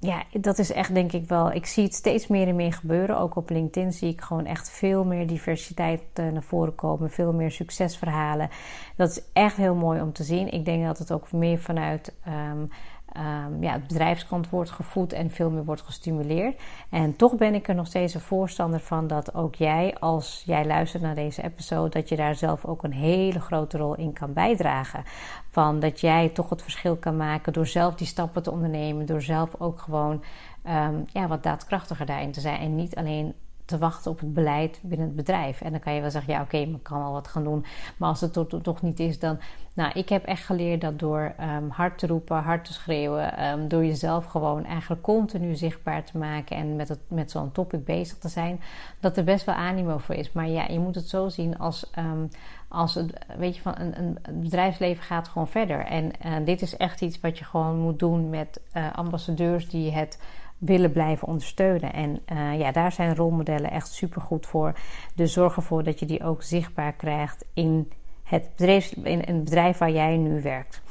ja, 0.00 0.22
dat 0.32 0.58
is 0.58 0.72
echt 0.72 0.94
denk 0.94 1.12
ik 1.12 1.28
wel. 1.28 1.52
Ik 1.52 1.66
zie 1.66 1.84
het 1.84 1.94
steeds 1.94 2.26
meer 2.26 2.48
en 2.48 2.56
meer 2.56 2.72
gebeuren. 2.72 3.18
Ook 3.18 3.36
op 3.36 3.50
LinkedIn 3.50 3.92
zie 3.92 4.08
ik 4.12 4.20
gewoon 4.20 4.46
echt 4.46 4.70
veel 4.70 5.04
meer 5.04 5.26
diversiteit 5.26 6.02
uh, 6.20 6.32
naar 6.32 6.42
voren 6.42 6.74
komen. 6.74 7.10
Veel 7.10 7.32
meer 7.32 7.50
succesverhalen. 7.50 8.48
Dat 8.96 9.10
is 9.10 9.22
echt 9.32 9.56
heel 9.56 9.74
mooi 9.74 10.00
om 10.00 10.12
te 10.12 10.22
zien. 10.22 10.52
Ik 10.52 10.64
denk 10.64 10.84
dat 10.84 10.98
het 10.98 11.12
ook 11.12 11.32
meer 11.32 11.58
vanuit 11.58 12.14
um, 12.28 12.70
um, 13.16 13.62
ja, 13.62 13.72
het 13.72 13.86
bedrijfskant 13.86 14.50
wordt 14.50 14.70
gevoed 14.70 15.12
en 15.12 15.30
veel 15.30 15.50
meer 15.50 15.64
wordt 15.64 15.82
gestimuleerd. 15.82 16.60
En 16.90 17.16
toch 17.16 17.36
ben 17.36 17.54
ik 17.54 17.68
er 17.68 17.74
nog 17.74 17.86
steeds 17.86 18.14
een 18.14 18.20
voorstander 18.20 18.80
van 18.80 19.06
dat 19.06 19.34
ook 19.34 19.54
jij, 19.54 19.96
als 19.98 20.42
jij 20.46 20.66
luistert 20.66 21.02
naar 21.02 21.14
deze 21.14 21.42
episode, 21.42 21.88
dat 21.88 22.08
je 22.08 22.16
daar 22.16 22.34
zelf 22.34 22.64
ook 22.64 22.82
een 22.82 22.92
hele 22.92 23.40
grote 23.40 23.78
rol 23.78 23.94
in 23.94 24.12
kan 24.12 24.32
bijdragen. 24.32 25.02
Van 25.50 25.80
dat 25.80 26.00
jij 26.00 26.28
toch 26.28 26.50
het 26.50 26.62
verschil 26.62 26.96
kan 26.96 27.16
maken 27.16 27.52
door 27.52 27.66
zelf 27.66 27.94
die 27.94 28.06
stappen 28.06 28.42
te 28.42 28.50
ondernemen, 28.50 29.06
door 29.06 29.22
zelf 29.22 29.50
ook 29.58 29.80
gewoon 29.80 30.22
um, 30.66 31.04
ja, 31.12 31.26
wat 31.26 31.42
daadkrachtiger 31.42 32.06
daarin 32.06 32.32
te 32.32 32.40
zijn. 32.40 32.60
En 32.60 32.74
niet 32.74 32.96
alleen 32.96 33.34
te 33.68 33.78
wachten 33.78 34.10
op 34.10 34.20
het 34.20 34.34
beleid 34.34 34.80
binnen 34.82 35.06
het 35.06 35.16
bedrijf. 35.16 35.60
En 35.60 35.70
dan 35.70 35.80
kan 35.80 35.94
je 35.94 36.00
wel 36.00 36.10
zeggen, 36.10 36.32
ja 36.32 36.40
oké, 36.40 36.56
okay, 36.56 36.74
ik 36.74 36.82
kan 36.82 36.98
wel 36.98 37.12
wat 37.12 37.28
gaan 37.28 37.44
doen. 37.44 37.64
Maar 37.96 38.08
als 38.08 38.20
het 38.20 38.32
toch, 38.32 38.46
toch 38.62 38.82
niet 38.82 39.00
is, 39.00 39.18
dan... 39.18 39.38
Nou, 39.74 39.92
ik 39.94 40.08
heb 40.08 40.24
echt 40.24 40.44
geleerd 40.44 40.80
dat 40.80 40.98
door 40.98 41.34
um, 41.40 41.70
hard 41.70 41.98
te 41.98 42.06
roepen, 42.06 42.36
hard 42.36 42.64
te 42.64 42.72
schreeuwen... 42.72 43.44
Um, 43.44 43.68
door 43.68 43.84
jezelf 43.84 44.24
gewoon 44.24 44.64
eigenlijk 44.64 45.02
continu 45.02 45.54
zichtbaar 45.54 46.04
te 46.04 46.18
maken... 46.18 46.56
en 46.56 46.76
met, 46.76 46.88
het, 46.88 47.00
met 47.08 47.30
zo'n 47.30 47.52
topic 47.52 47.84
bezig 47.84 48.18
te 48.18 48.28
zijn... 48.28 48.60
dat 49.00 49.16
er 49.16 49.24
best 49.24 49.44
wel 49.44 49.54
animo 49.54 49.98
voor 49.98 50.14
is. 50.14 50.32
Maar 50.32 50.48
ja, 50.48 50.66
je 50.68 50.78
moet 50.78 50.94
het 50.94 51.08
zo 51.08 51.28
zien 51.28 51.58
als... 51.58 51.90
Um, 51.98 52.28
als 52.68 52.94
het, 52.94 53.12
weet 53.38 53.56
je, 53.56 53.62
van 53.62 53.74
een, 53.78 53.98
een 54.22 54.40
bedrijfsleven 54.40 55.04
gaat 55.04 55.28
gewoon 55.28 55.48
verder. 55.48 55.84
En 55.84 56.12
uh, 56.26 56.32
dit 56.44 56.62
is 56.62 56.76
echt 56.76 57.00
iets 57.00 57.20
wat 57.20 57.38
je 57.38 57.44
gewoon 57.44 57.78
moet 57.78 57.98
doen 57.98 58.30
met 58.30 58.60
uh, 58.76 58.92
ambassadeurs 58.92 59.68
die 59.68 59.90
het 59.90 60.18
willen 60.58 60.92
blijven 60.92 61.28
ondersteunen. 61.28 61.92
En 61.92 62.20
uh, 62.32 62.58
ja, 62.58 62.72
daar 62.72 62.92
zijn 62.92 63.14
rolmodellen 63.14 63.70
echt 63.70 63.88
super 63.88 64.20
goed 64.20 64.46
voor. 64.46 64.72
Dus 65.14 65.32
zorg 65.32 65.56
ervoor 65.56 65.82
dat 65.82 66.00
je 66.00 66.06
die 66.06 66.24
ook 66.24 66.42
zichtbaar 66.42 66.92
krijgt 66.92 67.44
in 67.54 67.92
het 68.22 68.48
bedrijf, 68.56 68.92
in 68.92 69.22
een 69.26 69.44
bedrijf 69.44 69.78
waar 69.78 69.90
jij 69.90 70.16
nu 70.16 70.42
werkt. 70.42 70.82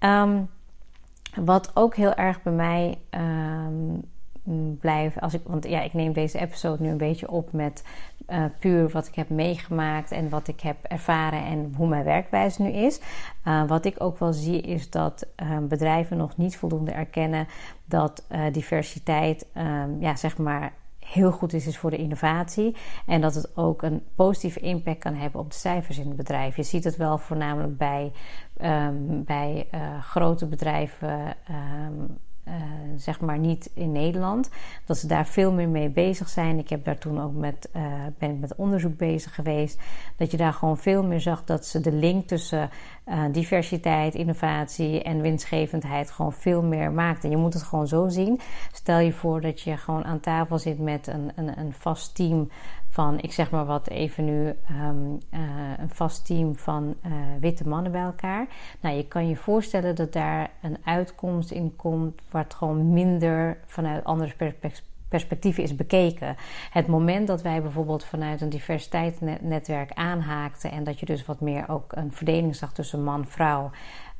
Um, 0.00 0.48
wat 1.34 1.70
ook 1.74 1.96
heel 1.96 2.14
erg 2.14 2.42
bij 2.42 2.52
mij 2.52 2.98
um, 3.10 4.02
blijft, 4.80 5.20
als 5.20 5.34
ik, 5.34 5.40
want 5.44 5.68
ja, 5.68 5.82
ik 5.82 5.92
neem 5.92 6.12
deze 6.12 6.38
episode 6.38 6.82
nu 6.82 6.88
een 6.88 6.96
beetje 6.96 7.30
op 7.30 7.52
met 7.52 7.84
uh, 8.28 8.44
puur 8.58 8.88
wat 8.88 9.06
ik 9.06 9.14
heb 9.14 9.28
meegemaakt 9.28 10.10
en 10.10 10.28
wat 10.28 10.48
ik 10.48 10.60
heb 10.60 10.76
ervaren 10.82 11.44
en 11.44 11.74
hoe 11.76 11.88
mijn 11.88 12.04
werkwijze 12.04 12.62
nu 12.62 12.68
is. 12.68 13.00
Uh, 13.44 13.68
wat 13.68 13.84
ik 13.84 13.94
ook 13.98 14.18
wel 14.18 14.32
zie 14.32 14.60
is 14.60 14.90
dat 14.90 15.26
uh, 15.42 15.58
bedrijven 15.58 16.16
nog 16.16 16.36
niet 16.36 16.56
voldoende 16.56 16.90
erkennen 16.90 17.46
dat 17.84 18.26
diversiteit, 18.52 19.46
um, 19.56 20.00
ja, 20.00 20.16
zeg 20.16 20.38
maar, 20.38 20.72
heel 20.98 21.32
goed 21.32 21.52
is, 21.52 21.78
voor 21.78 21.90
de 21.90 21.96
innovatie. 21.96 22.76
En 23.06 23.20
dat 23.20 23.34
het 23.34 23.56
ook 23.56 23.82
een 23.82 24.02
positieve 24.14 24.60
impact 24.60 24.98
kan 24.98 25.14
hebben 25.14 25.40
op 25.40 25.50
de 25.50 25.56
cijfers 25.56 25.98
in 25.98 26.06
het 26.06 26.16
bedrijf. 26.16 26.56
Je 26.56 26.62
ziet 26.62 26.84
het 26.84 26.96
wel 26.96 27.18
voornamelijk 27.18 27.78
bij, 27.78 28.12
um, 28.62 29.24
bij 29.24 29.68
grote 30.00 30.46
bedrijven. 30.46 31.36
Um, 31.86 32.18
zeg 32.96 33.20
maar 33.20 33.38
niet 33.38 33.70
in 33.74 33.92
Nederland. 33.92 34.50
Dat 34.84 34.98
ze 34.98 35.06
daar 35.06 35.26
veel 35.26 35.52
meer 35.52 35.68
mee 35.68 35.88
bezig 35.88 36.28
zijn. 36.28 36.58
Ik 36.58 36.68
heb 36.68 36.84
daar 36.84 36.98
toen 36.98 37.22
ook 37.22 37.34
met, 37.34 37.68
ben 38.18 38.38
met 38.38 38.54
onderzoek 38.54 38.96
bezig 38.96 39.34
geweest. 39.34 39.80
Dat 40.16 40.30
je 40.30 40.36
daar 40.36 40.52
gewoon 40.52 40.78
veel 40.78 41.04
meer 41.04 41.20
zag 41.20 41.44
dat 41.44 41.66
ze 41.66 41.80
de 41.80 41.92
link 41.92 42.26
tussen 42.28 42.70
diversiteit, 43.32 44.14
innovatie 44.14 45.02
en 45.02 45.20
winstgevendheid 45.20 46.10
gewoon 46.10 46.32
veel 46.32 46.62
meer 46.62 46.92
maakten. 46.92 47.30
Je 47.30 47.36
moet 47.36 47.54
het 47.54 47.62
gewoon 47.62 47.88
zo 47.88 48.08
zien. 48.08 48.40
Stel 48.72 48.98
je 48.98 49.12
voor 49.12 49.40
dat 49.40 49.60
je 49.60 49.76
gewoon 49.76 50.04
aan 50.04 50.20
tafel 50.20 50.58
zit 50.58 50.78
met 50.78 51.06
een, 51.06 51.32
een, 51.34 51.58
een 51.58 51.72
vast 51.72 52.14
team 52.14 52.48
van, 52.96 53.20
ik 53.20 53.32
zeg 53.32 53.50
maar 53.50 53.66
wat 53.66 53.88
even 53.88 54.24
nu, 54.24 54.54
ehm, 54.68 54.96
eh, 55.30 55.40
een 55.78 55.90
vast 55.90 56.26
team 56.26 56.56
van 56.56 56.94
uh, 57.06 57.12
witte 57.40 57.68
mannen 57.68 57.92
bij 57.92 58.02
elkaar. 58.02 58.46
Nou, 58.80 58.96
je 58.96 59.08
kan 59.08 59.28
je 59.28 59.36
voorstellen 59.36 59.94
dat 59.94 60.12
daar 60.12 60.50
een 60.62 60.76
uitkomst 60.84 61.50
in 61.50 61.76
komt 61.76 62.20
het 62.30 62.54
gewoon 62.54 62.92
minder 62.92 63.58
vanuit 63.66 64.04
andere 64.04 64.54
perspectieven 65.08 65.62
is 65.62 65.74
bekeken. 65.74 66.36
Het 66.70 66.86
moment 66.86 67.26
dat 67.26 67.42
wij 67.42 67.62
bijvoorbeeld 67.62 68.04
vanuit 68.04 68.40
een 68.40 68.48
diversiteitsnetwerk 68.48 69.92
aanhaakten 69.92 70.70
en 70.70 70.84
dat 70.84 71.00
je 71.00 71.06
dus 71.06 71.26
wat 71.26 71.40
meer 71.40 71.68
ook 71.68 71.92
een 71.92 72.12
verdeling 72.12 72.56
zag 72.56 72.72
tussen 72.72 73.04
man-vrouw. 73.04 73.70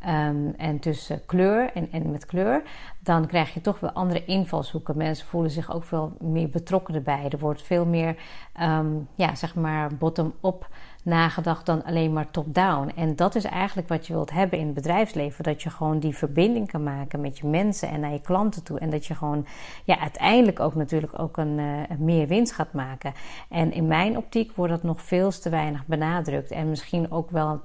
Um, 0.08 0.54
en 0.56 0.78
tussen 0.78 1.24
kleur 1.26 1.70
en, 1.72 1.88
en 1.92 2.10
met 2.10 2.26
kleur, 2.26 2.62
dan 3.00 3.26
krijg 3.26 3.54
je 3.54 3.60
toch 3.60 3.80
wel 3.80 3.90
andere 3.90 4.24
invalshoeken. 4.24 4.96
Mensen 4.96 5.26
voelen 5.26 5.50
zich 5.50 5.74
ook 5.74 5.84
veel 5.84 6.12
meer 6.20 6.48
betrokken 6.48 6.94
erbij. 6.94 7.28
Er 7.28 7.38
wordt 7.38 7.62
veel 7.62 7.86
meer, 7.86 8.16
um, 8.60 9.08
ja, 9.14 9.34
zeg 9.34 9.54
maar, 9.54 9.94
bottom-up 9.94 10.68
nagedacht 11.02 11.66
dan 11.66 11.84
alleen 11.84 12.12
maar 12.12 12.30
top-down. 12.30 12.92
En 12.96 13.16
dat 13.16 13.34
is 13.34 13.44
eigenlijk 13.44 13.88
wat 13.88 14.06
je 14.06 14.12
wilt 14.12 14.30
hebben 14.30 14.58
in 14.58 14.64
het 14.64 14.74
bedrijfsleven. 14.74 15.44
Dat 15.44 15.62
je 15.62 15.70
gewoon 15.70 15.98
die 15.98 16.16
verbinding 16.16 16.70
kan 16.70 16.82
maken 16.82 17.20
met 17.20 17.38
je 17.38 17.46
mensen 17.46 17.88
en 17.88 18.00
naar 18.00 18.12
je 18.12 18.20
klanten 18.20 18.62
toe. 18.62 18.78
En 18.78 18.90
dat 18.90 19.06
je 19.06 19.14
gewoon 19.14 19.46
ja, 19.84 19.98
uiteindelijk 19.98 20.60
ook 20.60 20.74
natuurlijk 20.74 21.18
ook 21.18 21.36
een, 21.36 21.58
uh, 21.58 21.98
meer 21.98 22.26
winst 22.26 22.52
gaat 22.52 22.72
maken. 22.72 23.12
En 23.48 23.72
in 23.72 23.86
mijn 23.86 24.16
optiek 24.16 24.52
wordt 24.52 24.72
dat 24.72 24.82
nog 24.82 25.02
veel 25.02 25.30
te 25.30 25.50
weinig 25.50 25.86
benadrukt. 25.86 26.50
En 26.50 26.68
misschien 26.68 27.10
ook 27.10 27.30
wel 27.30 27.60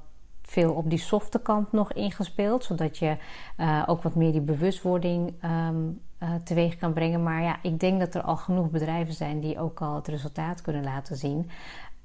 veel 0.52 0.74
op 0.74 0.90
die 0.90 1.00
softe 1.00 1.40
kant 1.40 1.72
nog 1.72 1.94
ingespeeld. 1.94 2.64
Zodat 2.64 2.98
je 2.98 3.18
uh, 3.58 3.84
ook 3.86 4.04
wat 4.04 4.16
meer 4.16 4.32
die 4.32 4.42
bewustwording 4.42 5.34
um, 5.44 6.02
uh, 6.24 6.30
teweeg 6.44 6.78
kan 6.78 6.94
brengen. 6.94 7.24
Maar 7.24 7.42
ja, 7.42 7.58
ik 7.62 7.80
denk 7.80 8.00
dat 8.00 8.16
er 8.16 8.22
al 8.22 8.38
genoeg 8.38 8.70
bedrijven 8.70 9.14
zijn 9.14 9.40
die 9.40 9.60
ook 9.60 9.82
al 9.82 9.96
het 9.96 10.08
resultaat 10.08 10.62
kunnen 10.62 10.84
laten 10.84 11.16
zien. 11.16 11.50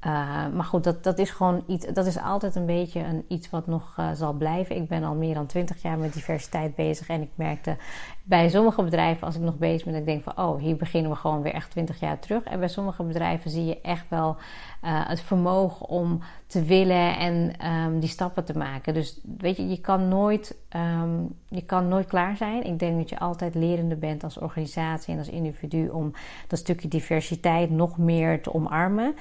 Uh, 0.05 0.13
maar 0.55 0.65
goed, 0.65 0.85
dat, 0.85 1.05
dat 1.05 1.19
is 1.19 1.31
gewoon 1.31 1.65
iets. 1.67 1.87
Dat 1.87 2.07
is 2.07 2.19
altijd 2.19 2.55
een 2.55 2.67
beetje 2.67 3.01
een, 3.01 3.25
iets 3.29 3.51
wat 3.51 3.67
nog 3.67 3.97
uh, 4.01 4.11
zal 4.13 4.33
blijven. 4.33 4.77
Ik 4.77 4.89
ben 4.89 5.05
al 5.05 5.15
meer 5.15 5.35
dan 5.35 5.47
twintig 5.47 5.83
jaar 5.83 5.99
met 5.99 6.13
diversiteit 6.13 6.75
bezig. 6.75 7.09
En 7.09 7.23
ik 7.23 7.31
merkte 7.35 7.77
bij 8.23 8.49
sommige 8.49 8.83
bedrijven, 8.83 9.27
als 9.27 9.37
ik 9.37 9.43
nog 9.43 9.59
bezig 9.59 9.85
ben, 9.85 9.93
dat 9.93 10.03
ik 10.03 10.09
denk 10.09 10.23
van 10.23 10.45
oh, 10.45 10.61
hier 10.61 10.77
beginnen 10.77 11.11
we 11.11 11.17
gewoon 11.17 11.43
weer 11.43 11.53
echt 11.53 11.71
twintig 11.71 12.01
jaar 12.01 12.19
terug. 12.19 12.45
En 12.45 12.59
bij 12.59 12.69
sommige 12.69 13.03
bedrijven 13.03 13.51
zie 13.51 13.65
je 13.65 13.81
echt 13.81 14.09
wel 14.09 14.37
uh, 14.85 15.09
het 15.09 15.21
vermogen 15.21 15.89
om 15.89 16.21
te 16.47 16.63
willen 16.63 17.19
en 17.19 17.67
um, 17.73 18.01
die 18.01 18.09
stappen 18.09 18.45
te 18.45 18.59
maken. 18.59 18.95
Dus 18.95 19.21
weet 19.39 19.57
je, 19.57 19.69
je 19.69 19.81
kan 19.81 20.09
nooit, 20.09 20.57
um, 20.77 21.35
je 21.49 21.63
kan 21.63 21.89
nooit 21.89 22.07
klaar 22.07 22.37
zijn. 22.37 22.65
Ik 22.65 22.79
denk 22.79 22.97
dat 22.97 23.09
je 23.09 23.19
altijd 23.19 23.55
lerende 23.55 23.97
bent 23.97 24.25
als 24.25 24.39
organisatie 24.39 25.13
en 25.13 25.19
als 25.19 25.29
individu 25.29 25.89
om 25.89 26.13
dat 26.47 26.59
stukje 26.59 26.89
diversiteit 26.89 27.71
nog 27.71 27.99
meer 27.99 28.43
te 28.43 28.55
omarmen. 28.55 29.15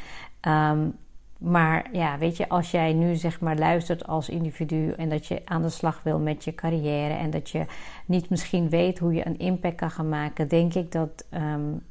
Um, 0.48 0.96
maar 1.38 1.88
ja, 1.92 2.18
weet 2.18 2.38
je, 2.38 2.50
als 2.50 2.72
jij 2.72 2.94
nu 2.94 3.16
zeg 3.16 3.40
maar 3.40 3.58
luistert 3.58 4.08
als 4.08 4.30
individu 4.30 4.92
en 4.92 5.10
dat 5.10 5.26
je 5.26 5.42
aan 5.46 5.62
de 5.62 5.70
slag 5.70 6.04
wil 6.04 6.20
met 6.20 6.44
je 6.44 6.56
carrière 6.56 7.14
en 7.14 7.30
dat 7.30 7.50
je 7.50 7.66
niet 8.06 8.30
misschien 8.30 8.70
weet 8.70 9.00
hoe 9.00 9.14
je 9.14 9.28
een 9.28 9.40
impact 9.40 9.76
kan 9.76 9.92
gaan 9.92 10.10
maken, 10.10 10.48
denk 10.48 10.74
ik 10.74 10.92
dat 10.92 11.26
um, 11.34 11.82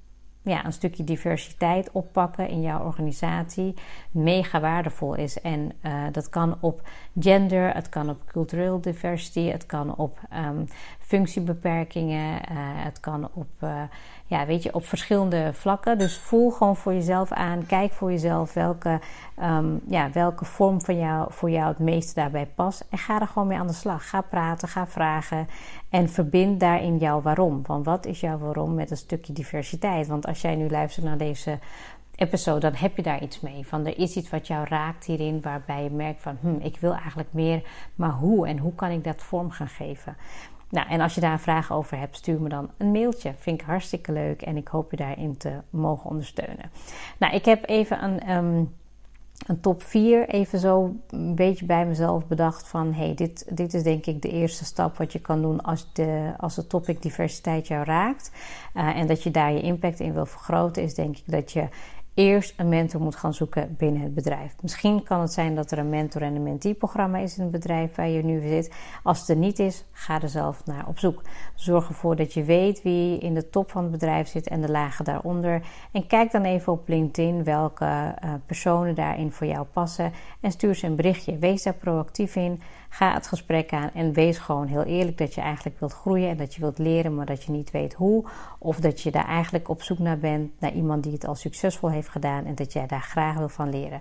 ja, 0.42 0.64
een 0.64 0.72
stukje 0.72 1.04
diversiteit 1.04 1.90
oppakken 1.92 2.48
in 2.48 2.60
jouw 2.60 2.84
organisatie 2.84 3.74
mega 4.10 4.60
waardevol 4.60 5.14
is. 5.14 5.40
En 5.40 5.72
uh, 5.82 6.04
dat 6.12 6.28
kan 6.28 6.56
op 6.60 6.88
gender, 7.20 7.74
het 7.74 7.88
kan 7.88 8.08
op 8.08 8.24
cultureel 8.26 8.80
diversity, 8.80 9.50
het 9.50 9.66
kan 9.66 9.96
op 9.96 10.18
um, 10.46 10.66
functiebeperkingen, 11.06 12.34
uh, 12.34 12.58
het 12.84 13.00
kan 13.00 13.28
op 13.34 13.48
uh, 13.60 13.82
ja, 14.26 14.46
weet 14.46 14.62
je, 14.62 14.74
op 14.74 14.86
verschillende 14.86 15.50
vlakken. 15.52 15.98
Dus 15.98 16.18
voel 16.18 16.50
gewoon 16.50 16.76
voor 16.76 16.92
jezelf 16.92 17.32
aan. 17.32 17.66
Kijk 17.66 17.92
voor 17.92 18.10
jezelf 18.10 18.54
welke, 18.54 19.00
um, 19.42 19.80
ja, 19.86 20.10
welke 20.10 20.44
vorm 20.44 20.80
van 20.80 20.98
jou, 20.98 21.32
voor 21.32 21.50
jou 21.50 21.68
het 21.68 21.78
meeste 21.78 22.14
daarbij 22.14 22.46
past. 22.46 22.86
En 22.90 22.98
ga 22.98 23.20
er 23.20 23.26
gewoon 23.26 23.48
mee 23.48 23.58
aan 23.58 23.66
de 23.66 23.72
slag. 23.72 24.08
Ga 24.08 24.20
praten, 24.20 24.68
ga 24.68 24.86
vragen. 24.86 25.48
En 25.88 26.08
verbind 26.08 26.60
daarin 26.60 26.98
jouw 26.98 27.22
waarom. 27.22 27.62
Want 27.66 27.84
wat 27.84 28.06
is 28.06 28.20
jouw 28.20 28.38
waarom 28.38 28.74
met 28.74 28.90
een 28.90 28.96
stukje 28.96 29.32
diversiteit? 29.32 30.06
Want 30.06 30.26
als 30.26 30.40
jij 30.40 30.54
nu 30.54 30.70
luistert 30.70 31.06
naar 31.06 31.18
deze 31.18 31.58
episode, 32.16 32.60
dan 32.60 32.74
heb 32.74 32.96
je 32.96 33.02
daar 33.02 33.22
iets 33.22 33.40
mee. 33.40 33.66
Van 33.66 33.86
er 33.86 33.98
is 33.98 34.16
iets 34.16 34.30
wat 34.30 34.46
jou 34.46 34.66
raakt 34.68 35.04
hierin, 35.04 35.40
waarbij 35.40 35.82
je 35.82 35.90
merkt 35.90 36.22
van, 36.22 36.36
hm, 36.40 36.56
ik 36.60 36.76
wil 36.80 36.92
eigenlijk 36.92 37.28
meer, 37.32 37.62
maar 37.94 38.12
hoe 38.12 38.46
en 38.46 38.58
hoe 38.58 38.74
kan 38.74 38.90
ik 38.90 39.04
dat 39.04 39.22
vorm 39.22 39.50
gaan 39.50 39.68
geven? 39.68 40.16
Nou, 40.74 40.88
en 40.88 41.00
als 41.00 41.14
je 41.14 41.20
daar 41.20 41.40
vraag 41.40 41.72
over 41.72 41.98
hebt, 41.98 42.16
stuur 42.16 42.40
me 42.40 42.48
dan 42.48 42.70
een 42.76 42.90
mailtje. 42.90 43.34
Vind 43.38 43.60
ik 43.60 43.66
hartstikke 43.66 44.12
leuk 44.12 44.42
en 44.42 44.56
ik 44.56 44.68
hoop 44.68 44.90
je 44.90 44.96
daarin 44.96 45.36
te 45.36 45.52
mogen 45.70 46.10
ondersteunen. 46.10 46.70
Nou, 47.18 47.34
ik 47.34 47.44
heb 47.44 47.68
even 47.68 48.04
een, 48.04 48.30
um, 48.30 48.74
een 49.46 49.60
top 49.60 49.82
4 49.82 50.28
even 50.28 50.58
zo 50.58 50.94
een 51.10 51.34
beetje 51.34 51.66
bij 51.66 51.86
mezelf 51.86 52.26
bedacht 52.26 52.68
van... 52.68 52.92
hey, 52.92 53.14
dit, 53.14 53.56
dit 53.56 53.74
is 53.74 53.82
denk 53.82 54.06
ik 54.06 54.22
de 54.22 54.30
eerste 54.30 54.64
stap 54.64 54.96
wat 54.96 55.12
je 55.12 55.20
kan 55.20 55.42
doen 55.42 55.60
als 55.60 55.92
de, 55.92 56.32
als 56.36 56.54
de 56.54 56.66
topic 56.66 57.02
diversiteit 57.02 57.66
jou 57.66 57.84
raakt. 57.84 58.30
Uh, 58.74 58.96
en 58.96 59.06
dat 59.06 59.22
je 59.22 59.30
daar 59.30 59.52
je 59.52 59.60
impact 59.60 60.00
in 60.00 60.12
wil 60.12 60.26
vergroten, 60.26 60.82
is 60.82 60.94
denk 60.94 61.16
ik 61.16 61.24
dat 61.26 61.52
je 61.52 61.68
eerst 62.14 62.54
een 62.56 62.68
mentor 62.68 63.00
moet 63.00 63.16
gaan 63.16 63.34
zoeken 63.34 63.74
binnen 63.78 64.02
het 64.02 64.14
bedrijf. 64.14 64.54
Misschien 64.62 65.02
kan 65.02 65.20
het 65.20 65.32
zijn 65.32 65.54
dat 65.54 65.70
er 65.70 65.78
een 65.78 65.88
mentor- 65.88 66.22
en 66.22 66.34
een 66.34 66.42
mentee-programma 66.42 67.18
is 67.18 67.36
in 67.36 67.42
het 67.42 67.52
bedrijf 67.52 67.94
waar 67.94 68.08
je 68.08 68.24
nu 68.24 68.48
zit. 68.48 68.72
Als 69.02 69.20
het 69.20 69.28
er 69.28 69.36
niet 69.36 69.58
is, 69.58 69.84
ga 69.92 70.22
er 70.22 70.28
zelf 70.28 70.66
naar 70.66 70.88
op 70.88 70.98
zoek. 70.98 71.22
Zorg 71.54 71.88
ervoor 71.88 72.16
dat 72.16 72.32
je 72.32 72.44
weet 72.44 72.82
wie 72.82 73.18
in 73.18 73.34
de 73.34 73.50
top 73.50 73.70
van 73.70 73.82
het 73.82 73.92
bedrijf 73.92 74.28
zit 74.28 74.48
en 74.48 74.60
de 74.60 74.70
lagen 74.70 75.04
daaronder. 75.04 75.62
En 75.92 76.06
kijk 76.06 76.32
dan 76.32 76.44
even 76.44 76.72
op 76.72 76.88
LinkedIn 76.88 77.44
welke 77.44 77.84
uh, 77.84 78.34
personen 78.46 78.94
daarin 78.94 79.32
voor 79.32 79.46
jou 79.46 79.66
passen. 79.72 80.12
En 80.40 80.50
stuur 80.50 80.74
ze 80.74 80.86
een 80.86 80.96
berichtje. 80.96 81.38
Wees 81.38 81.62
daar 81.62 81.74
proactief 81.74 82.36
in. 82.36 82.60
Ga 82.94 83.12
het 83.12 83.26
gesprek 83.26 83.72
aan 83.72 83.90
en 83.94 84.12
wees 84.12 84.38
gewoon 84.38 84.66
heel 84.66 84.82
eerlijk 84.82 85.18
dat 85.18 85.34
je 85.34 85.40
eigenlijk 85.40 85.78
wilt 85.78 85.92
groeien 85.92 86.28
en 86.28 86.36
dat 86.36 86.54
je 86.54 86.60
wilt 86.60 86.78
leren, 86.78 87.14
maar 87.14 87.26
dat 87.26 87.44
je 87.44 87.52
niet 87.52 87.70
weet 87.70 87.94
hoe. 87.94 88.24
Of 88.58 88.80
dat 88.80 89.00
je 89.00 89.10
daar 89.10 89.26
eigenlijk 89.26 89.68
op 89.68 89.82
zoek 89.82 89.98
naar 89.98 90.18
bent, 90.18 90.60
naar 90.60 90.72
iemand 90.72 91.02
die 91.02 91.12
het 91.12 91.26
al 91.26 91.34
succesvol 91.34 91.90
heeft 91.90 92.08
gedaan 92.08 92.44
en 92.44 92.54
dat 92.54 92.72
jij 92.72 92.86
daar 92.86 93.00
graag 93.02 93.36
wil 93.36 93.48
van 93.48 93.70
leren. 93.70 94.00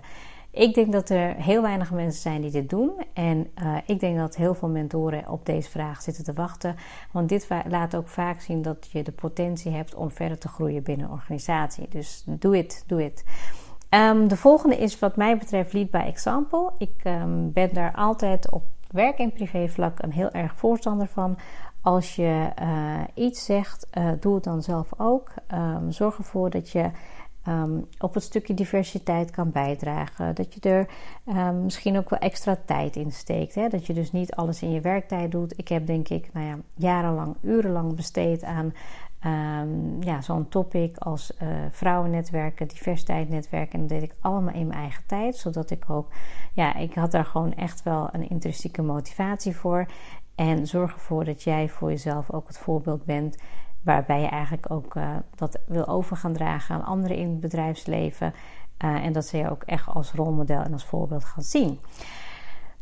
Ik 0.50 0.74
denk 0.74 0.92
dat 0.92 1.10
er 1.10 1.34
heel 1.34 1.62
weinig 1.62 1.90
mensen 1.90 2.22
zijn 2.22 2.40
die 2.40 2.50
dit 2.50 2.70
doen. 2.70 2.92
En 3.12 3.50
uh, 3.62 3.76
ik 3.86 4.00
denk 4.00 4.16
dat 4.16 4.36
heel 4.36 4.54
veel 4.54 4.68
mentoren 4.68 5.28
op 5.28 5.46
deze 5.46 5.70
vraag 5.70 6.02
zitten 6.02 6.24
te 6.24 6.32
wachten. 6.32 6.76
Want 7.10 7.28
dit 7.28 7.48
laat 7.68 7.96
ook 7.96 8.08
vaak 8.08 8.40
zien 8.40 8.62
dat 8.62 8.88
je 8.90 9.02
de 9.02 9.12
potentie 9.12 9.72
hebt 9.72 9.94
om 9.94 10.10
verder 10.10 10.38
te 10.38 10.48
groeien 10.48 10.82
binnen 10.82 11.06
een 11.06 11.12
organisatie. 11.12 11.88
Dus 11.88 12.24
doe 12.26 12.56
het, 12.56 12.84
doe 12.86 13.02
het. 13.02 13.24
Um, 13.90 14.28
de 14.28 14.36
volgende 14.36 14.76
is 14.76 14.98
wat 14.98 15.16
mij 15.16 15.38
betreft 15.38 15.72
lead 15.72 15.90
by 15.90 16.02
example. 16.06 16.72
Ik 16.78 17.04
um, 17.04 17.52
ben 17.52 17.74
daar 17.74 17.94
altijd 17.94 18.50
op 18.50 18.64
werk- 18.94 19.18
en 19.18 19.32
privévlak 19.32 20.02
een 20.02 20.12
heel 20.12 20.30
erg 20.30 20.54
voorstander 20.56 21.06
van. 21.06 21.38
Als 21.80 22.16
je 22.16 22.48
uh, 22.62 23.00
iets 23.14 23.44
zegt, 23.44 23.86
uh, 23.98 24.10
doe 24.20 24.34
het 24.34 24.44
dan 24.44 24.62
zelf 24.62 24.88
ook. 24.96 25.32
Um, 25.54 25.92
zorg 25.92 26.18
ervoor 26.18 26.50
dat 26.50 26.70
je 26.70 26.90
um, 27.48 27.86
op 27.98 28.14
het 28.14 28.22
stukje 28.22 28.54
diversiteit 28.54 29.30
kan 29.30 29.50
bijdragen. 29.50 30.34
Dat 30.34 30.54
je 30.54 30.60
er 30.60 30.88
um, 31.36 31.62
misschien 31.62 31.98
ook 31.98 32.10
wel 32.10 32.18
extra 32.18 32.56
tijd 32.64 32.96
in 32.96 33.12
steekt. 33.12 33.54
Hè? 33.54 33.68
Dat 33.68 33.86
je 33.86 33.92
dus 33.92 34.12
niet 34.12 34.34
alles 34.34 34.62
in 34.62 34.70
je 34.70 34.80
werktijd 34.80 35.30
doet. 35.30 35.58
Ik 35.58 35.68
heb 35.68 35.86
denk 35.86 36.08
ik 36.08 36.30
nou 36.32 36.46
ja, 36.46 36.56
jarenlang, 36.74 37.36
urenlang 37.40 37.96
besteed 37.96 38.44
aan 38.44 38.72
Um, 39.26 40.02
ja, 40.02 40.20
zo'n 40.20 40.48
topic 40.48 40.96
als 40.98 41.32
uh, 41.42 41.48
vrouwennetwerken, 41.70 42.68
diversiteitsnetwerken. 42.68 43.72
En 43.72 43.80
dat 43.80 43.88
deed 43.88 44.02
ik 44.02 44.14
allemaal 44.20 44.54
in 44.54 44.66
mijn 44.66 44.80
eigen 44.80 45.02
tijd. 45.06 45.36
Zodat 45.36 45.70
ik 45.70 45.90
ook, 45.90 46.08
ja, 46.52 46.74
ik 46.76 46.94
had 46.94 47.10
daar 47.10 47.24
gewoon 47.24 47.54
echt 47.54 47.82
wel 47.82 48.08
een 48.12 48.28
intrinsieke 48.28 48.82
motivatie 48.82 49.56
voor. 49.56 49.86
En 50.34 50.66
zorg 50.66 50.92
ervoor 50.92 51.24
dat 51.24 51.42
jij 51.42 51.68
voor 51.68 51.90
jezelf 51.90 52.30
ook 52.30 52.46
het 52.46 52.58
voorbeeld 52.58 53.04
bent. 53.04 53.42
Waarbij 53.82 54.20
je 54.20 54.28
eigenlijk 54.28 54.70
ook 54.70 54.94
uh, 54.94 55.16
dat 55.34 55.58
wil 55.66 55.86
over 55.86 56.16
gaan 56.16 56.32
dragen 56.32 56.74
aan 56.74 56.84
anderen 56.84 57.16
in 57.16 57.28
het 57.28 57.40
bedrijfsleven. 57.40 58.34
Uh, 58.84 59.04
en 59.04 59.12
dat 59.12 59.26
ze 59.26 59.36
je 59.36 59.50
ook 59.50 59.62
echt 59.62 59.86
als 59.86 60.12
rolmodel 60.12 60.62
en 60.62 60.72
als 60.72 60.84
voorbeeld 60.84 61.24
gaan 61.24 61.42
zien. 61.42 61.78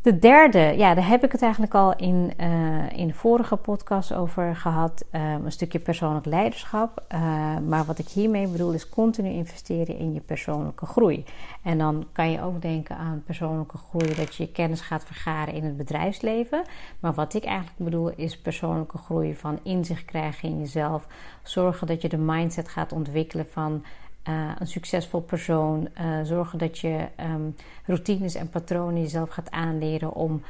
De 0.03 0.19
derde, 0.19 0.59
ja, 0.59 0.95
daar 0.95 1.09
heb 1.09 1.25
ik 1.25 1.33
het 1.33 1.43
eigenlijk 1.43 1.75
al 1.75 1.97
in, 1.97 2.33
uh, 2.41 2.99
in 2.99 3.07
de 3.07 3.15
vorige 3.15 3.57
podcast 3.57 4.13
over 4.15 4.57
gehad. 4.57 5.05
Um, 5.13 5.21
een 5.21 5.53
stukje 5.53 5.79
persoonlijk 5.79 6.27
leiderschap. 6.27 7.03
Uh, 7.15 7.21
maar 7.59 7.85
wat 7.85 7.99
ik 7.99 8.09
hiermee 8.09 8.49
bedoel 8.49 8.73
is 8.73 8.89
continu 8.89 9.29
investeren 9.29 9.99
in 9.99 10.15
je 10.15 10.21
persoonlijke 10.21 10.87
groei. 10.87 11.25
En 11.63 11.79
dan 11.79 12.07
kan 12.13 12.31
je 12.31 12.43
ook 12.43 12.63
denken 12.63 12.97
aan 12.97 13.23
persoonlijke 13.27 13.77
groei, 13.77 14.15
dat 14.15 14.35
je 14.35 14.43
je 14.43 14.53
kennis 14.53 14.81
gaat 14.81 15.05
vergaren 15.05 15.55
in 15.55 15.65
het 15.65 15.77
bedrijfsleven. 15.77 16.63
Maar 17.01 17.15
wat 17.15 17.35
ik 17.35 17.45
eigenlijk 17.45 17.77
bedoel 17.77 18.11
is 18.17 18.39
persoonlijke 18.39 18.99
groei 18.99 19.35
van 19.35 19.59
inzicht 19.63 20.05
krijgen 20.05 20.49
in 20.49 20.59
jezelf. 20.59 21.07
Zorgen 21.43 21.87
dat 21.87 22.03
je 22.03 22.09
de 22.09 22.19
mindset 22.19 22.69
gaat 22.69 22.93
ontwikkelen 22.93 23.47
van 23.51 23.85
uh, 24.29 24.51
een 24.59 24.67
succesvol 24.67 25.21
persoon. 25.21 25.89
Uh, 26.01 26.21
zorgen 26.23 26.59
dat 26.59 26.79
je 26.79 27.09
um, 27.21 27.57
routines 27.87 28.35
en 28.35 28.49
patronen 28.49 29.01
jezelf 29.01 29.31
gaat 29.31 29.51
aanleren 29.51 30.15
om 30.15 30.43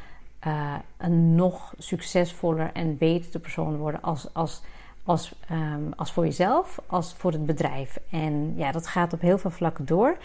uh, 0.47 0.75
een 0.97 1.35
nog 1.35 1.75
succesvoller 1.79 2.71
en 2.73 2.99
betere 2.99 3.39
persoon 3.39 3.73
te 3.73 3.79
worden 3.79 4.03
als, 4.03 4.35
als, 4.35 4.63
als, 5.05 5.35
um, 5.51 5.93
als 5.97 6.13
voor 6.13 6.25
jezelf, 6.25 6.81
als 6.87 7.15
voor 7.15 7.33
het 7.33 7.47
bedrijf. 7.47 7.99
En 8.11 8.55
ja, 8.57 8.73
dat 8.73 8.87
gaat 8.87 9.13
op 9.13 9.21
heel 9.21 9.39
veel 9.39 9.51
vlakken 9.51 9.85
door. 9.85 10.17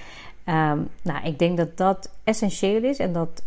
Um, 0.45 0.89
nou, 1.01 1.23
ik 1.23 1.39
denk 1.39 1.57
dat 1.57 1.77
dat 1.77 2.11
essentieel 2.23 2.83
is 2.83 2.99
en 2.99 3.13
dat 3.13 3.43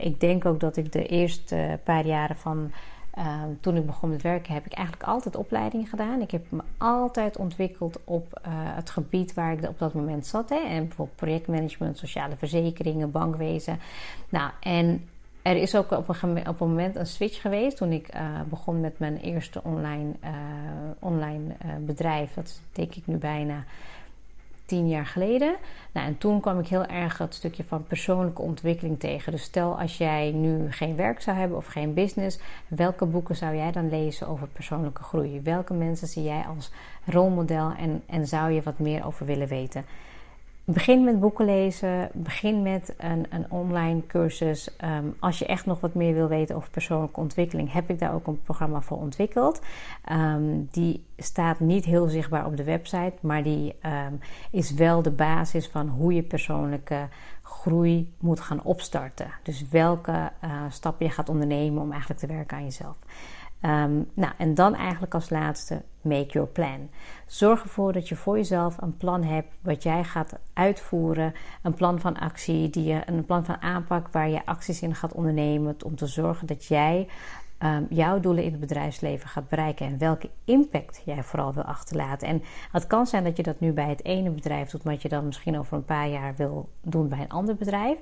ik 0.00 0.20
denk 0.20 0.44
ook 0.44 0.60
dat 0.60 0.76
ik 0.76 0.92
de 0.92 1.06
eerste 1.06 1.78
paar 1.84 2.06
jaren 2.06 2.36
van 2.36 2.72
Ehm, 3.14 3.48
toen 3.60 3.76
ik 3.76 3.86
begon 3.86 4.10
met 4.10 4.22
werken 4.22 4.54
heb 4.54 4.66
ik 4.66 4.72
eigenlijk 4.72 5.08
altijd 5.08 5.36
opleidingen 5.36 5.86
gedaan. 5.86 6.20
Ik 6.20 6.30
heb 6.30 6.50
me 6.50 6.62
altijd 6.78 7.36
ontwikkeld 7.36 8.00
op 8.04 8.40
uh, 8.46 8.52
het 8.52 8.90
gebied 8.90 9.34
waar 9.34 9.52
ik 9.52 9.68
op 9.68 9.78
dat 9.78 9.94
moment 9.94 10.26
zat. 10.26 10.48
Hè. 10.48 10.56
En 10.56 10.86
bijvoorbeeld 10.86 11.16
projectmanagement, 11.16 11.98
sociale 11.98 12.36
verzekeringen, 12.36 13.10
bankwezen. 13.10 13.78
Nou, 14.28 14.50
en 14.60 15.08
er 15.42 15.56
is 15.56 15.76
ook 15.76 15.90
op 15.90 16.08
een, 16.08 16.48
op 16.48 16.60
een 16.60 16.68
moment 16.68 16.96
een 16.96 17.06
switch 17.06 17.40
geweest 17.40 17.76
toen 17.76 17.92
ik 17.92 18.14
uh, 18.14 18.20
begon 18.48 18.80
met 18.80 18.98
mijn 18.98 19.16
eerste 19.16 19.60
online, 19.64 20.12
uh, 20.24 20.30
online 20.98 21.54
bedrijf. 21.80 22.34
Dat 22.34 22.60
denk 22.72 22.94
ik 22.94 23.06
nu 23.06 23.16
bijna 23.16 23.64
tien 24.66 24.88
jaar 24.88 25.06
geleden. 25.06 25.56
Nou, 25.92 26.06
en 26.06 26.18
toen 26.18 26.40
kwam 26.40 26.58
ik 26.58 26.66
heel 26.66 26.84
erg 26.86 27.18
het 27.18 27.34
stukje 27.34 27.64
van 27.64 27.84
persoonlijke 27.86 28.42
ontwikkeling 28.42 28.98
tegen. 28.98 29.32
Dus 29.32 29.42
stel 29.42 29.80
als 29.80 29.98
jij 29.98 30.30
nu 30.30 30.72
geen 30.72 30.96
werk 30.96 31.20
zou 31.20 31.36
hebben 31.36 31.56
of 31.56 31.66
geen 31.66 31.94
business, 31.94 32.38
welke 32.68 33.06
boeken 33.06 33.36
zou 33.36 33.56
jij 33.56 33.72
dan 33.72 33.88
lezen 33.88 34.28
over 34.28 34.48
persoonlijke 34.48 35.02
groei? 35.02 35.40
Welke 35.40 35.74
mensen 35.74 36.08
zie 36.08 36.22
jij 36.22 36.44
als 36.56 36.70
rolmodel 37.04 37.72
en, 37.78 38.02
en 38.06 38.26
zou 38.26 38.50
je 38.52 38.62
wat 38.62 38.78
meer 38.78 39.06
over 39.06 39.26
willen 39.26 39.48
weten? 39.48 39.84
Begin 40.66 41.04
met 41.04 41.20
boeken 41.20 41.44
lezen. 41.44 42.10
Begin 42.12 42.62
met 42.62 42.94
een, 42.98 43.26
een 43.30 43.50
online 43.50 44.06
cursus. 44.06 44.70
Um, 44.84 45.16
als 45.18 45.38
je 45.38 45.46
echt 45.46 45.66
nog 45.66 45.80
wat 45.80 45.94
meer 45.94 46.14
wil 46.14 46.28
weten 46.28 46.56
over 46.56 46.70
persoonlijke 46.70 47.20
ontwikkeling, 47.20 47.72
heb 47.72 47.90
ik 47.90 47.98
daar 47.98 48.14
ook 48.14 48.26
een 48.26 48.42
programma 48.42 48.80
voor 48.80 48.98
ontwikkeld. 48.98 49.60
Um, 50.12 50.68
die 50.70 51.04
staat 51.16 51.60
niet 51.60 51.84
heel 51.84 52.08
zichtbaar 52.08 52.46
op 52.46 52.56
de 52.56 52.64
website, 52.64 53.14
maar 53.20 53.42
die 53.42 53.74
um, 54.08 54.20
is 54.50 54.74
wel 54.74 55.02
de 55.02 55.10
basis 55.10 55.68
van 55.68 55.88
hoe 55.88 56.14
je 56.14 56.22
persoonlijke 56.22 57.08
groei 57.42 58.12
moet 58.18 58.40
gaan 58.40 58.62
opstarten. 58.62 59.30
Dus 59.42 59.68
welke 59.68 60.30
uh, 60.44 60.62
stappen 60.68 61.06
je 61.06 61.12
gaat 61.12 61.28
ondernemen 61.28 61.82
om 61.82 61.90
eigenlijk 61.90 62.20
te 62.20 62.26
werken 62.26 62.56
aan 62.56 62.64
jezelf. 62.64 62.96
Um, 63.66 64.10
nou, 64.14 64.32
en 64.38 64.54
dan 64.54 64.74
eigenlijk 64.74 65.14
als 65.14 65.30
laatste, 65.30 65.82
make 66.00 66.26
your 66.26 66.48
plan. 66.48 66.88
Zorg 67.26 67.62
ervoor 67.62 67.92
dat 67.92 68.08
je 68.08 68.16
voor 68.16 68.36
jezelf 68.36 68.76
een 68.80 68.96
plan 68.96 69.22
hebt 69.22 69.54
wat 69.60 69.82
jij 69.82 70.04
gaat 70.04 70.38
uitvoeren. 70.52 71.34
Een 71.62 71.74
plan 71.74 72.00
van 72.00 72.18
actie, 72.18 72.70
die 72.70 72.84
je, 72.84 73.02
een 73.06 73.24
plan 73.24 73.44
van 73.44 73.62
aanpak 73.62 74.08
waar 74.08 74.28
je 74.28 74.46
acties 74.46 74.82
in 74.82 74.94
gaat 74.94 75.12
ondernemen. 75.12 75.76
Om 75.84 75.96
te 75.96 76.06
zorgen 76.06 76.46
dat 76.46 76.64
jij 76.64 77.08
um, 77.58 77.86
jouw 77.90 78.20
doelen 78.20 78.44
in 78.44 78.50
het 78.50 78.60
bedrijfsleven 78.60 79.28
gaat 79.28 79.48
bereiken. 79.48 79.86
En 79.86 79.98
welke 79.98 80.30
impact 80.44 81.02
jij 81.04 81.22
vooral 81.22 81.54
wil 81.54 81.62
achterlaten. 81.62 82.28
En 82.28 82.42
het 82.72 82.86
kan 82.86 83.06
zijn 83.06 83.24
dat 83.24 83.36
je 83.36 83.42
dat 83.42 83.60
nu 83.60 83.72
bij 83.72 83.88
het 83.88 84.04
ene 84.04 84.30
bedrijf 84.30 84.70
doet, 84.70 84.84
maar 84.84 84.96
je 84.98 85.08
dan 85.08 85.26
misschien 85.26 85.58
over 85.58 85.76
een 85.76 85.84
paar 85.84 86.08
jaar 86.08 86.34
wil 86.36 86.68
doen 86.82 87.08
bij 87.08 87.20
een 87.20 87.28
ander 87.28 87.56
bedrijf. 87.56 87.98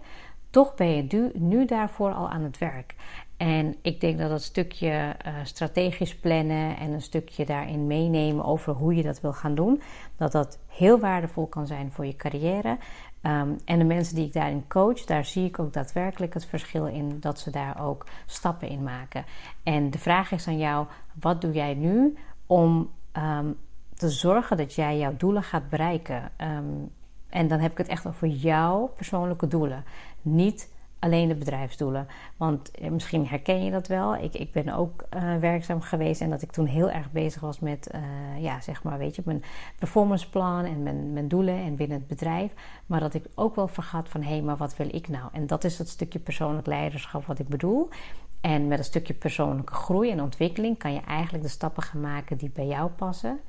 Toch 0.50 0.74
ben 0.74 0.88
je 0.88 1.30
nu 1.34 1.64
daarvoor 1.64 2.12
al 2.12 2.28
aan 2.28 2.42
het 2.42 2.58
werk. 2.58 2.94
En 3.42 3.76
ik 3.80 4.00
denk 4.00 4.18
dat 4.18 4.30
dat 4.30 4.42
stukje 4.42 5.16
uh, 5.26 5.34
strategisch 5.42 6.16
plannen 6.16 6.76
en 6.76 6.92
een 6.92 7.02
stukje 7.02 7.44
daarin 7.44 7.86
meenemen 7.86 8.44
over 8.44 8.72
hoe 8.72 8.94
je 8.94 9.02
dat 9.02 9.20
wil 9.20 9.32
gaan 9.32 9.54
doen, 9.54 9.82
dat 10.16 10.32
dat 10.32 10.58
heel 10.68 10.98
waardevol 10.98 11.46
kan 11.46 11.66
zijn 11.66 11.92
voor 11.92 12.06
je 12.06 12.16
carrière. 12.16 12.78
Um, 13.22 13.56
en 13.64 13.78
de 13.78 13.84
mensen 13.84 14.14
die 14.14 14.26
ik 14.26 14.32
daarin 14.32 14.64
coach, 14.68 15.04
daar 15.04 15.24
zie 15.24 15.44
ik 15.44 15.58
ook 15.58 15.72
daadwerkelijk 15.72 16.34
het 16.34 16.46
verschil 16.46 16.86
in 16.86 17.20
dat 17.20 17.38
ze 17.38 17.50
daar 17.50 17.84
ook 17.84 18.06
stappen 18.26 18.68
in 18.68 18.82
maken. 18.82 19.24
En 19.62 19.90
de 19.90 19.98
vraag 19.98 20.32
is 20.32 20.48
aan 20.48 20.58
jou: 20.58 20.86
wat 21.20 21.40
doe 21.40 21.52
jij 21.52 21.74
nu 21.74 22.16
om 22.46 22.90
um, 23.12 23.58
te 23.94 24.10
zorgen 24.10 24.56
dat 24.56 24.74
jij 24.74 24.98
jouw 24.98 25.16
doelen 25.16 25.42
gaat 25.42 25.68
bereiken? 25.68 26.30
Um, 26.38 26.90
en 27.28 27.48
dan 27.48 27.58
heb 27.58 27.70
ik 27.70 27.78
het 27.78 27.88
echt 27.88 28.06
over 28.06 28.28
jouw 28.28 28.92
persoonlijke 28.96 29.46
doelen. 29.46 29.84
Niet 30.22 30.71
alleen 31.02 31.28
de 31.28 31.34
bedrijfsdoelen. 31.34 32.06
Want 32.36 32.70
eh, 32.70 32.90
misschien 32.90 33.26
herken 33.26 33.64
je 33.64 33.70
dat 33.70 33.86
wel. 33.86 34.16
Ik, 34.16 34.34
ik 34.34 34.52
ben 34.52 34.74
ook 34.74 35.04
uh, 35.14 35.36
werkzaam 35.36 35.80
geweest 35.80 36.20
en 36.20 36.30
dat 36.30 36.42
ik 36.42 36.52
toen 36.52 36.66
heel 36.66 36.90
erg 36.90 37.10
bezig 37.10 37.40
was 37.40 37.60
met, 37.60 37.90
uh, 37.94 38.42
ja, 38.42 38.60
zeg 38.60 38.82
maar, 38.82 38.98
weet 38.98 39.16
je, 39.16 39.22
mijn 39.24 39.42
performanceplan 39.78 40.64
en 40.64 40.82
mijn, 40.82 41.12
mijn 41.12 41.28
doelen 41.28 41.56
en 41.56 41.76
binnen 41.76 41.98
het 41.98 42.06
bedrijf. 42.06 42.52
Maar 42.86 43.00
dat 43.00 43.14
ik 43.14 43.24
ook 43.34 43.54
wel 43.54 43.68
vergat 43.68 44.08
van, 44.08 44.22
hé, 44.22 44.28
hey, 44.28 44.42
maar 44.42 44.56
wat 44.56 44.76
wil 44.76 44.88
ik 44.90 45.08
nou? 45.08 45.28
En 45.32 45.46
dat 45.46 45.64
is 45.64 45.76
dat 45.76 45.88
stukje 45.88 46.18
persoonlijk 46.18 46.66
leiderschap 46.66 47.26
wat 47.26 47.38
ik 47.38 47.48
bedoel. 47.48 47.88
En 48.40 48.66
met 48.66 48.78
een 48.78 48.84
stukje 48.84 49.14
persoonlijke 49.14 49.74
groei 49.74 50.10
en 50.10 50.22
ontwikkeling 50.22 50.78
kan 50.78 50.92
je 50.92 51.00
eigenlijk 51.00 51.44
de 51.44 51.50
stappen 51.50 51.82
gaan 51.82 52.00
maken 52.00 52.36
die 52.36 52.50
bij 52.50 52.66
jou 52.66 52.90
passen 52.90 53.40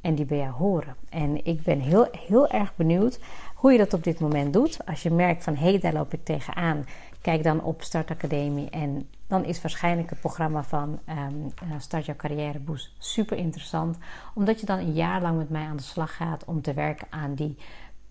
en 0.00 0.14
die 0.14 0.24
bij 0.24 0.38
jou 0.38 0.52
horen. 0.52 0.96
En 1.08 1.44
ik 1.44 1.62
ben 1.62 1.80
heel, 1.80 2.08
heel 2.26 2.48
erg 2.48 2.76
benieuwd 2.76 3.20
hoe 3.54 3.72
je 3.72 3.78
dat 3.78 3.94
op 3.94 4.04
dit 4.04 4.20
moment 4.20 4.52
doet. 4.52 4.86
Als 4.86 5.02
je 5.02 5.10
merkt 5.10 5.44
van 5.44 5.54
hé, 5.54 5.70
hey, 5.70 5.78
daar 5.78 5.92
loop 5.92 6.12
ik 6.12 6.24
tegenaan, 6.24 6.84
kijk 7.20 7.42
dan 7.42 7.62
op 7.62 7.82
Start 7.82 8.10
Academie. 8.10 8.70
En 8.70 9.08
dan 9.26 9.44
is 9.44 9.62
waarschijnlijk 9.62 10.10
het 10.10 10.20
programma 10.20 10.62
van 10.62 10.98
um, 11.08 11.52
Start 11.78 12.04
Jouw 12.04 12.16
Carrière 12.16 12.58
Boost 12.58 12.92
super 12.98 13.36
interessant. 13.36 13.98
Omdat 14.34 14.60
je 14.60 14.66
dan 14.66 14.78
een 14.78 14.92
jaar 14.92 15.22
lang 15.22 15.36
met 15.38 15.50
mij 15.50 15.64
aan 15.64 15.76
de 15.76 15.82
slag 15.82 16.16
gaat 16.16 16.44
om 16.44 16.62
te 16.62 16.74
werken 16.74 17.06
aan 17.10 17.34
die 17.34 17.56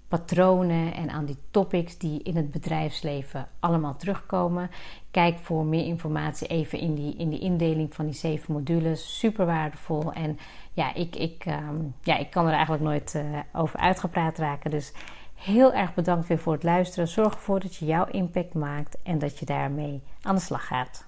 patronen 0.08 0.94
en 0.94 1.10
aan 1.10 1.26
die 1.26 1.38
topics 1.52 1.98
die 1.98 2.24
in 2.24 2.36
het 2.36 2.52
bedrijfsleven 2.52 3.48
allemaal 3.60 3.96
terugkomen. 3.96 4.70
Kijk 5.16 5.38
voor 5.42 5.66
meer 5.66 5.86
informatie 5.86 6.48
even 6.48 6.80
in 6.80 6.96
die, 6.96 7.16
in 7.18 7.30
die 7.30 7.40
indeling 7.40 7.96
van 7.96 8.06
die 8.06 8.14
zeven 8.14 8.54
modules. 8.54 9.20
Super 9.20 9.46
waardevol. 9.46 10.14
En 10.14 10.40
ja, 10.74 10.94
ik, 10.94 11.16
ik, 11.16 11.46
um, 11.46 11.96
ja, 12.02 12.18
ik 12.18 12.30
kan 12.30 12.46
er 12.46 12.54
eigenlijk 12.54 12.84
nooit 12.84 13.14
uh, 13.16 13.24
over 13.54 13.80
uitgepraat 13.80 14.38
raken. 14.38 14.72
Dus 14.72 14.94
heel 15.36 15.74
erg 15.74 15.94
bedankt 15.94 16.28
weer 16.28 16.40
voor 16.40 16.54
het 16.54 16.64
luisteren. 16.64 17.08
Zorg 17.08 17.34
ervoor 17.34 17.60
dat 17.60 17.76
je 17.76 17.86
jouw 17.86 18.06
impact 18.06 18.54
maakt 18.54 18.98
en 19.04 19.20
dat 19.20 19.40
je 19.40 19.46
daarmee 19.46 20.02
aan 20.22 20.36
de 20.36 20.42
slag 20.42 20.68
gaat. 20.68 21.08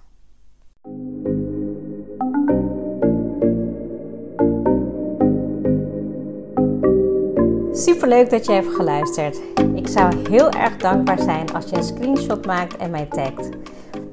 Super 7.72 8.08
leuk 8.08 8.30
dat 8.30 8.46
je 8.46 8.52
hebt 8.52 8.76
geluisterd. 8.76 9.42
Ik 9.76 9.88
zou 9.88 10.30
heel 10.30 10.50
erg 10.50 10.78
dankbaar 10.78 11.20
zijn 11.20 11.54
als 11.54 11.70
je 11.70 11.76
een 11.76 11.84
screenshot 11.84 12.46
maakt 12.46 12.78
en 12.78 12.92
mij 12.92 13.06
tagt. 13.06 13.50